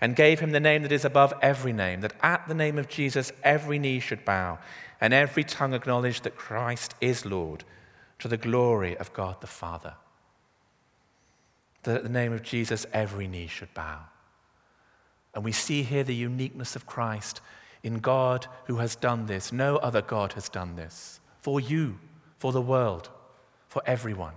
and 0.01 0.17
gave 0.17 0.41
him 0.41 0.51
the 0.51 0.61
name 0.61 0.83
that 0.83 0.93
is 0.93 1.05
above 1.05 1.35
every 1.43 1.73
name, 1.73 2.01
that 2.03 2.15
at 2.23 2.47
the 2.47 2.55
name 2.55 2.79
of 2.79 2.89
Jesus 2.89 3.33
every 3.43 3.79
knee 3.79 4.01
should 4.01 4.25
bow 4.25 4.59
and 5.01 5.13
every 5.13 5.45
tongue 5.45 5.75
acknowledge 5.75 6.23
that 6.23 6.37
Christ 6.37 6.95
is 7.01 7.25
Lord 7.25 7.65
to 8.19 8.29
the 8.29 8.37
glory 8.37 8.97
of 8.97 9.13
God 9.13 9.41
the 9.41 9.47
Father. 9.47 9.95
That 11.85 11.99
at 11.99 12.03
the 12.03 12.09
name 12.09 12.33
of 12.33 12.43
Jesus 12.43 12.87
every 12.93 13.29
knee 13.29 13.47
should 13.47 13.73
bow. 13.75 14.01
And 15.35 15.45
we 15.45 15.53
see 15.53 15.83
here 15.83 16.03
the 16.03 16.15
uniqueness 16.15 16.75
of 16.75 16.87
Christ 16.87 17.41
in 17.83 18.01
God 18.01 18.47
who 18.65 18.77
has 18.77 18.97
done 18.97 19.27
this. 19.27 19.53
No 19.53 19.77
other 19.77 20.03
God 20.03 20.33
has 20.33 20.49
done 20.49 20.75
this 20.75 21.21
for 21.41 21.61
you, 21.61 21.99
for 22.39 22.53
the 22.53 22.61
world, 22.61 23.09
for 23.69 23.83
everyone. 23.87 24.35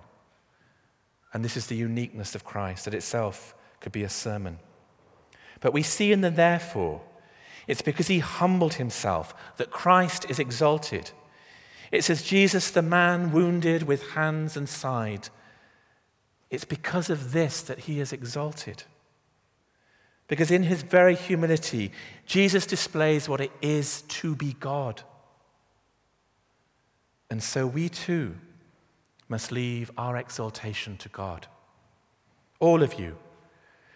And 1.34 1.44
this 1.44 1.58
is 1.58 1.68
the 1.68 1.76
uniqueness 1.76 2.36
of 2.36 2.44
Christ 2.44 2.86
that 2.86 2.94
itself 2.94 3.56
could 3.80 3.92
be 3.92 4.04
a 4.04 4.10
sermon. 4.10 4.60
But 5.62 5.74
we 5.74 5.84
see 5.84 6.12
in 6.12 6.22
the 6.22 6.30
therefore, 6.30 7.02
it's 7.68 7.82
because 7.82 8.08
he 8.08 8.20
humbled 8.20 8.74
himself 8.74 9.34
that 9.58 9.72
Christ 9.72 10.26
is 10.30 10.40
exalted. 10.40 11.12
It 11.92 12.04
says, 12.04 12.24
Jesus, 12.24 12.72
the 12.72 12.82
man 12.82 13.32
wounded 13.32 13.84
with 13.84 14.10
hands 14.10 14.58
and 14.58 14.68
side. 14.68 15.30
It's 16.50 16.66
because 16.66 17.10
of 17.10 17.32
this 17.32 17.62
that 17.62 17.80
he 17.80 18.00
is 18.00 18.12
exalted. 18.12 18.84
Because 20.28 20.52
in 20.52 20.64
his 20.64 20.82
very 20.82 21.16
humility, 21.16 21.92
Jesus 22.26 22.66
displays 22.66 23.30
what 23.30 23.42
it 23.42 23.52
is 23.62 24.02
to 24.04 24.36
be 24.36 24.54
God. 24.60 25.04
And 27.30 27.44
so 27.44 27.68
we 27.68 27.90
too 27.90 28.36
must 29.30 29.52
leave 29.52 29.92
our 29.98 30.18
exaltation 30.18 30.98
to 30.98 31.10
God. 31.10 31.48
All 32.60 32.84
of 32.84 33.00
you, 33.00 33.18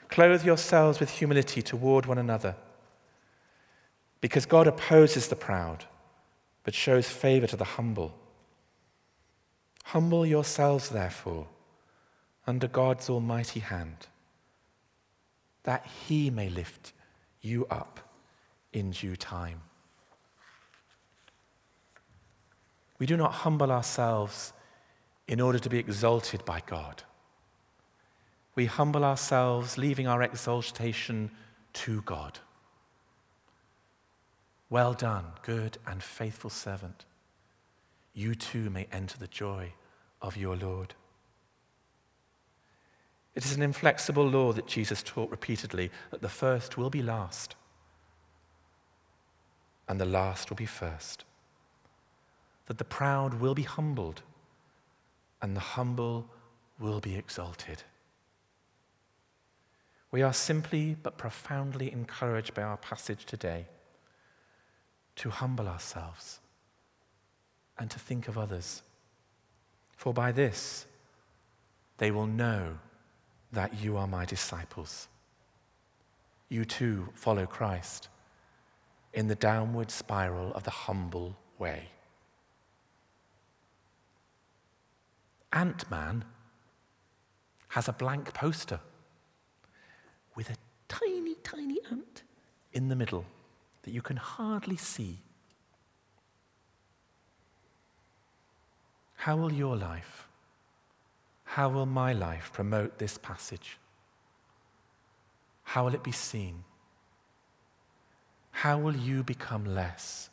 clothe 0.09 0.45
yourselves 0.45 0.99
with 0.99 1.09
humility 1.09 1.61
toward 1.61 2.05
one 2.05 2.17
another. 2.17 2.55
Because 4.21 4.45
God 4.45 4.67
opposes 4.67 5.27
the 5.27 5.35
proud, 5.35 5.85
but 6.63 6.73
shows 6.73 7.09
favor 7.09 7.47
to 7.47 7.55
the 7.55 7.63
humble. 7.63 8.13
Humble 9.85 10.25
yourselves, 10.25 10.89
therefore, 10.89 11.47
under 12.47 12.67
God's 12.67 13.09
almighty 13.09 13.59
hand 13.59 14.07
that 15.63 15.85
he 16.07 16.29
may 16.29 16.47
lift 16.49 16.93
you 17.41 17.65
up 17.69 17.99
in 18.71 18.91
due 18.91 19.15
time. 19.15 19.61
We 22.97 23.05
do 23.05 23.17
not 23.17 23.31
humble 23.31 23.71
ourselves 23.71 24.53
in 25.27 25.41
order 25.41 25.59
to 25.59 25.69
be 25.69 25.79
exalted 25.79 26.45
by 26.45 26.61
God. 26.65 27.03
We 28.55 28.65
humble 28.65 29.03
ourselves, 29.03 29.77
leaving 29.77 30.07
our 30.07 30.23
exaltation 30.23 31.29
to 31.73 32.01
God. 32.01 32.39
Well 34.69 34.93
done, 34.93 35.25
good 35.43 35.77
and 35.85 36.01
faithful 36.01 36.49
servant. 36.49 37.05
You 38.13 38.33
too 38.33 38.69
may 38.69 38.87
enter 38.91 39.17
the 39.17 39.27
joy 39.27 39.73
of 40.21 40.37
your 40.37 40.55
Lord. 40.55 40.95
It 43.35 43.45
is 43.45 43.55
an 43.55 43.61
inflexible 43.61 44.25
law 44.25 44.53
that 44.53 44.67
Jesus 44.67 45.03
taught 45.03 45.29
repeatedly 45.29 45.91
that 46.11 46.21
the 46.21 46.29
first 46.29 46.77
will 46.77 46.89
be 46.89 47.01
last 47.01 47.55
and 49.87 49.99
the 49.99 50.05
last 50.05 50.49
will 50.49 50.55
be 50.55 50.65
first. 50.65 51.25
That 52.67 52.77
the 52.77 52.85
proud 52.85 53.35
will 53.35 53.53
be 53.53 53.63
humbled 53.63 54.23
and 55.41 55.55
the 55.55 55.61
humble 55.61 56.27
will 56.79 57.01
be 57.01 57.15
exalted. 57.15 57.83
We 60.15 60.21
are 60.21 60.31
simply 60.31 60.95
but 61.03 61.17
profoundly 61.17 61.91
encouraged 61.91 62.53
by 62.53 62.61
our 62.61 62.77
passage 62.77 63.25
today 63.25 63.65
to 65.17 65.29
humble 65.29 65.67
ourselves 65.67 66.39
and 67.77 67.91
to 67.91 67.99
think 67.99 68.29
of 68.29 68.37
others. 68.37 68.81
For 69.97 70.13
by 70.13 70.31
this 70.31 70.85
they 71.97 72.11
will 72.11 72.27
know 72.27 72.79
that 73.51 73.77
you 73.81 73.97
are 73.97 74.07
my 74.07 74.23
disciples. 74.23 75.09
You 76.47 76.63
too 76.63 77.09
follow 77.13 77.45
Christ 77.45 78.07
in 79.11 79.27
the 79.27 79.35
downward 79.35 79.91
spiral 79.91 80.53
of 80.53 80.63
the 80.63 80.71
humble 80.71 81.35
way. 81.59 81.89
Ant 85.51 85.91
Man 85.91 86.23
has 87.67 87.89
a 87.89 87.91
blank 87.91 88.33
poster 88.33 88.79
with 90.35 90.49
a 90.49 90.55
tiny, 90.87 91.35
tiny 91.43 91.79
ant 91.91 92.23
in 92.73 92.89
the 92.89 92.95
middle 92.95 93.25
that 93.83 93.91
you 93.91 94.01
can 94.01 94.17
hardly 94.17 94.77
see. 94.77 95.19
How 99.15 99.37
will 99.37 99.51
your 99.51 99.75
life 99.75 100.25
how 101.55 101.69
will 101.69 101.85
my 101.85 102.11
life 102.11 102.51
promote 102.51 102.97
this 102.97 103.17
passage? 103.17 103.77
How 105.63 105.85
will 105.85 105.93
it 105.93 106.03
be 106.03 106.11
seen? 106.11 106.65
How 108.51 108.77
will 108.77 108.95
you 108.95 109.23
become 109.23 109.63
less 109.63 110.29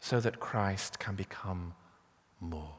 so 0.00 0.18
that 0.20 0.40
Christ 0.40 0.98
can 0.98 1.14
become 1.14 1.74
more? 2.40 2.72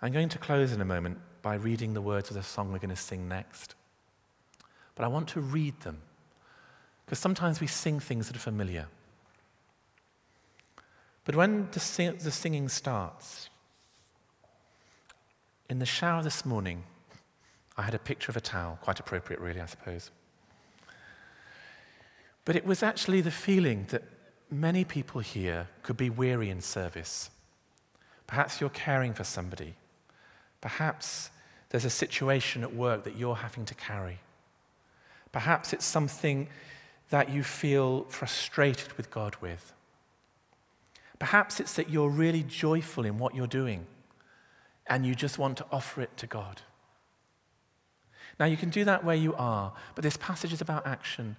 I'm 0.00 0.12
going 0.12 0.28
to 0.30 0.38
close 0.38 0.72
in 0.72 0.80
a 0.80 0.84
moment 0.84 1.18
by 1.42 1.54
reading 1.54 1.94
the 1.94 2.02
words 2.02 2.30
of 2.30 2.36
the 2.36 2.42
song 2.42 2.72
we're 2.72 2.78
going 2.78 2.90
to 2.90 2.96
sing 2.96 3.28
next. 3.28 3.74
But 4.94 5.04
I 5.04 5.08
want 5.08 5.28
to 5.28 5.40
read 5.40 5.80
them 5.80 5.98
because 7.04 7.18
sometimes 7.18 7.60
we 7.60 7.66
sing 7.66 8.00
things 8.00 8.26
that 8.26 8.36
are 8.36 8.40
familiar. 8.40 8.86
But 11.24 11.36
when 11.36 11.68
the, 11.72 11.80
sing- 11.80 12.16
the 12.16 12.30
singing 12.30 12.68
starts, 12.68 13.50
in 15.68 15.78
the 15.78 15.86
shower 15.86 16.22
this 16.22 16.46
morning, 16.46 16.84
I 17.76 17.82
had 17.82 17.94
a 17.94 17.98
picture 17.98 18.30
of 18.30 18.36
a 18.36 18.40
towel, 18.40 18.78
quite 18.82 19.00
appropriate, 19.00 19.40
really, 19.40 19.60
I 19.60 19.66
suppose. 19.66 20.10
But 22.44 22.56
it 22.56 22.64
was 22.64 22.82
actually 22.82 23.20
the 23.20 23.30
feeling 23.30 23.86
that 23.90 24.04
many 24.50 24.84
people 24.84 25.20
here 25.20 25.68
could 25.82 25.96
be 25.96 26.08
weary 26.08 26.50
in 26.50 26.60
service. 26.60 27.30
Perhaps 28.26 28.60
you're 28.60 28.70
caring 28.70 29.12
for 29.12 29.24
somebody. 29.24 29.74
Perhaps 30.60 31.30
there's 31.70 31.84
a 31.84 31.90
situation 31.90 32.62
at 32.62 32.74
work 32.74 33.04
that 33.04 33.16
you're 33.16 33.36
having 33.36 33.64
to 33.66 33.74
carry. 33.74 34.18
Perhaps 35.32 35.72
it's 35.72 35.84
something 35.84 36.48
that 37.10 37.30
you 37.30 37.42
feel 37.42 38.04
frustrated 38.04 38.92
with 38.94 39.10
God 39.10 39.36
with. 39.40 39.72
Perhaps 41.18 41.60
it's 41.60 41.74
that 41.74 41.90
you're 41.90 42.08
really 42.08 42.42
joyful 42.42 43.04
in 43.04 43.18
what 43.18 43.34
you're 43.34 43.46
doing 43.46 43.86
and 44.86 45.04
you 45.04 45.14
just 45.14 45.38
want 45.38 45.56
to 45.58 45.66
offer 45.70 46.00
it 46.00 46.16
to 46.16 46.26
God. 46.26 46.62
Now, 48.38 48.46
you 48.46 48.56
can 48.56 48.70
do 48.70 48.84
that 48.84 49.04
where 49.04 49.16
you 49.16 49.34
are, 49.34 49.72
but 49.94 50.02
this 50.02 50.16
passage 50.16 50.52
is 50.52 50.60
about 50.60 50.86
action. 50.86 51.36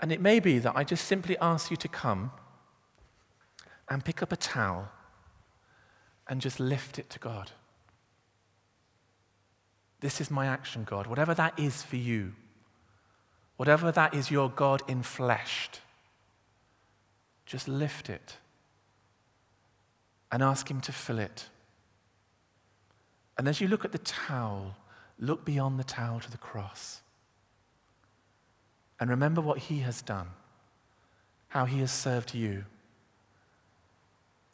And 0.00 0.10
it 0.10 0.20
may 0.20 0.40
be 0.40 0.58
that 0.60 0.74
I 0.76 0.82
just 0.82 1.06
simply 1.06 1.36
ask 1.38 1.70
you 1.70 1.76
to 1.76 1.88
come 1.88 2.32
and 3.88 4.04
pick 4.04 4.22
up 4.22 4.32
a 4.32 4.36
towel 4.36 4.88
and 6.26 6.40
just 6.40 6.58
lift 6.58 6.98
it 6.98 7.10
to 7.10 7.18
God. 7.18 7.52
This 10.00 10.20
is 10.20 10.30
my 10.30 10.46
action, 10.46 10.84
God. 10.84 11.06
Whatever 11.06 11.34
that 11.34 11.58
is 11.58 11.82
for 11.82 11.96
you, 11.96 12.32
whatever 13.56 13.90
that 13.90 14.14
is 14.14 14.30
your 14.30 14.48
God 14.48 14.82
in 14.86 15.02
fleshed, 15.02 15.80
just 17.46 17.66
lift 17.66 18.08
it 18.08 18.36
and 20.30 20.42
ask 20.42 20.70
Him 20.70 20.80
to 20.82 20.92
fill 20.92 21.18
it. 21.18 21.48
And 23.36 23.48
as 23.48 23.60
you 23.60 23.68
look 23.68 23.84
at 23.84 23.92
the 23.92 23.98
towel, 23.98 24.76
look 25.18 25.44
beyond 25.44 25.78
the 25.78 25.84
towel 25.84 26.20
to 26.20 26.30
the 26.30 26.38
cross. 26.38 27.00
And 29.00 29.10
remember 29.10 29.40
what 29.40 29.58
He 29.58 29.78
has 29.80 30.02
done, 30.02 30.28
how 31.48 31.64
He 31.64 31.80
has 31.80 31.90
served 31.90 32.34
you. 32.34 32.64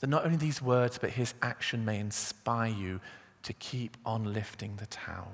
That 0.00 0.06
not 0.08 0.24
only 0.24 0.36
these 0.36 0.62
words, 0.62 0.98
but 0.98 1.10
His 1.10 1.34
action 1.42 1.84
may 1.84 1.98
inspire 1.98 2.72
you 2.72 3.00
to 3.44 3.52
keep 3.52 3.96
on 4.04 4.32
lifting 4.32 4.74
the 4.76 4.86
towel, 4.86 5.32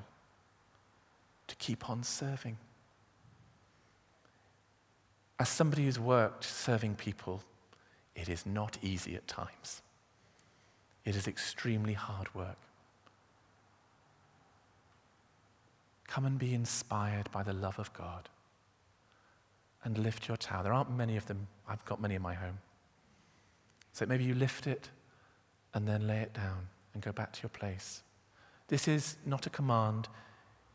to 1.47 1.57
keep 1.57 1.89
on 1.89 2.03
serving. 2.03 2.59
As 5.39 5.49
somebody 5.49 5.85
who's 5.85 5.99
worked 5.99 6.45
serving 6.45 6.97
people, 6.97 7.43
it 8.15 8.29
is 8.29 8.45
not 8.45 8.77
easy 8.83 9.15
at 9.15 9.27
times. 9.27 9.81
It 11.05 11.17
is 11.17 11.27
extremely 11.27 11.95
hard 11.95 12.35
work. 12.35 12.59
Come 16.09 16.27
and 16.27 16.39
be 16.39 16.53
inspired 16.53 17.31
by 17.31 17.45
the 17.45 17.53
love 17.53 17.79
of 17.79 17.93
God 17.93 18.29
and 19.85 19.97
lift 19.97 20.27
your 20.27 20.37
towel. 20.37 20.65
There 20.65 20.73
aren't 20.73 20.91
many 20.91 21.17
of 21.17 21.27
them. 21.27 21.47
I've 21.69 21.85
got 21.85 22.03
many 22.03 22.17
in 22.17 22.23
my 22.23 22.35
home. 22.35 22.59
So 23.93 24.05
maybe 24.05 24.25
you 24.25 24.35
lift 24.35 24.67
it 24.67 24.91
and 25.73 25.87
then 25.87 26.09
lay 26.09 26.19
it 26.19 26.35
down 26.35 26.69
and 26.95 27.03
go 27.03 27.13
back 27.13 27.33
to 27.33 27.43
your 27.43 27.51
place. 27.51 28.03
This 28.69 28.89
is 28.89 29.17
not 29.27 29.47
a 29.47 29.51
command, 29.51 30.09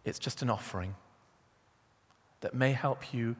it's 0.03 0.19
just 0.19 0.41
an 0.41 0.49
offering 0.49 0.95
that 2.41 2.53
may 2.53 2.71
help 2.71 3.13
you 3.13 3.35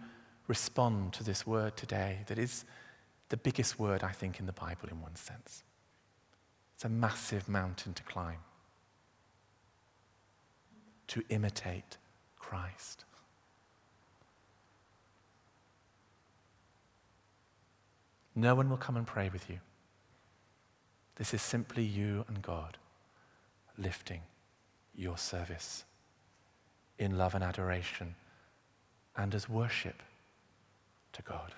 respond 0.47 1.13
to 1.13 1.23
this 1.23 1.45
word 1.45 1.75
today 1.75 2.19
that 2.27 2.39
is 2.39 2.65
the 3.29 3.38
biggest 3.38 3.79
word, 3.79 4.03
I 4.03 4.11
think, 4.11 4.39
in 4.39 4.45
the 4.45 4.51
Bible 4.51 4.89
in 4.89 5.01
one 5.01 5.15
sense. 5.15 5.63
It's 6.75 6.85
a 6.85 6.89
massive 6.89 7.49
mountain 7.49 7.93
to 7.93 8.03
climb 8.03 8.38
to 11.07 11.23
imitate 11.29 11.97
Christ. 12.38 13.05
No 18.35 18.55
one 18.55 18.69
will 18.69 18.77
come 18.77 18.97
and 18.97 19.07
pray 19.07 19.29
with 19.29 19.49
you. 19.49 19.59
This 21.15 21.34
is 21.34 21.41
simply 21.41 21.84
you 21.84 22.25
and 22.28 22.41
God 22.41 22.78
lifting 23.78 24.21
your 24.93 25.17
service 25.17 25.84
in 26.97 27.17
love 27.17 27.36
and 27.36 27.43
adoration 27.43 28.15
and 29.17 29.34
as 29.34 29.49
worship 29.49 30.01
to 31.13 31.21
God. 31.21 31.54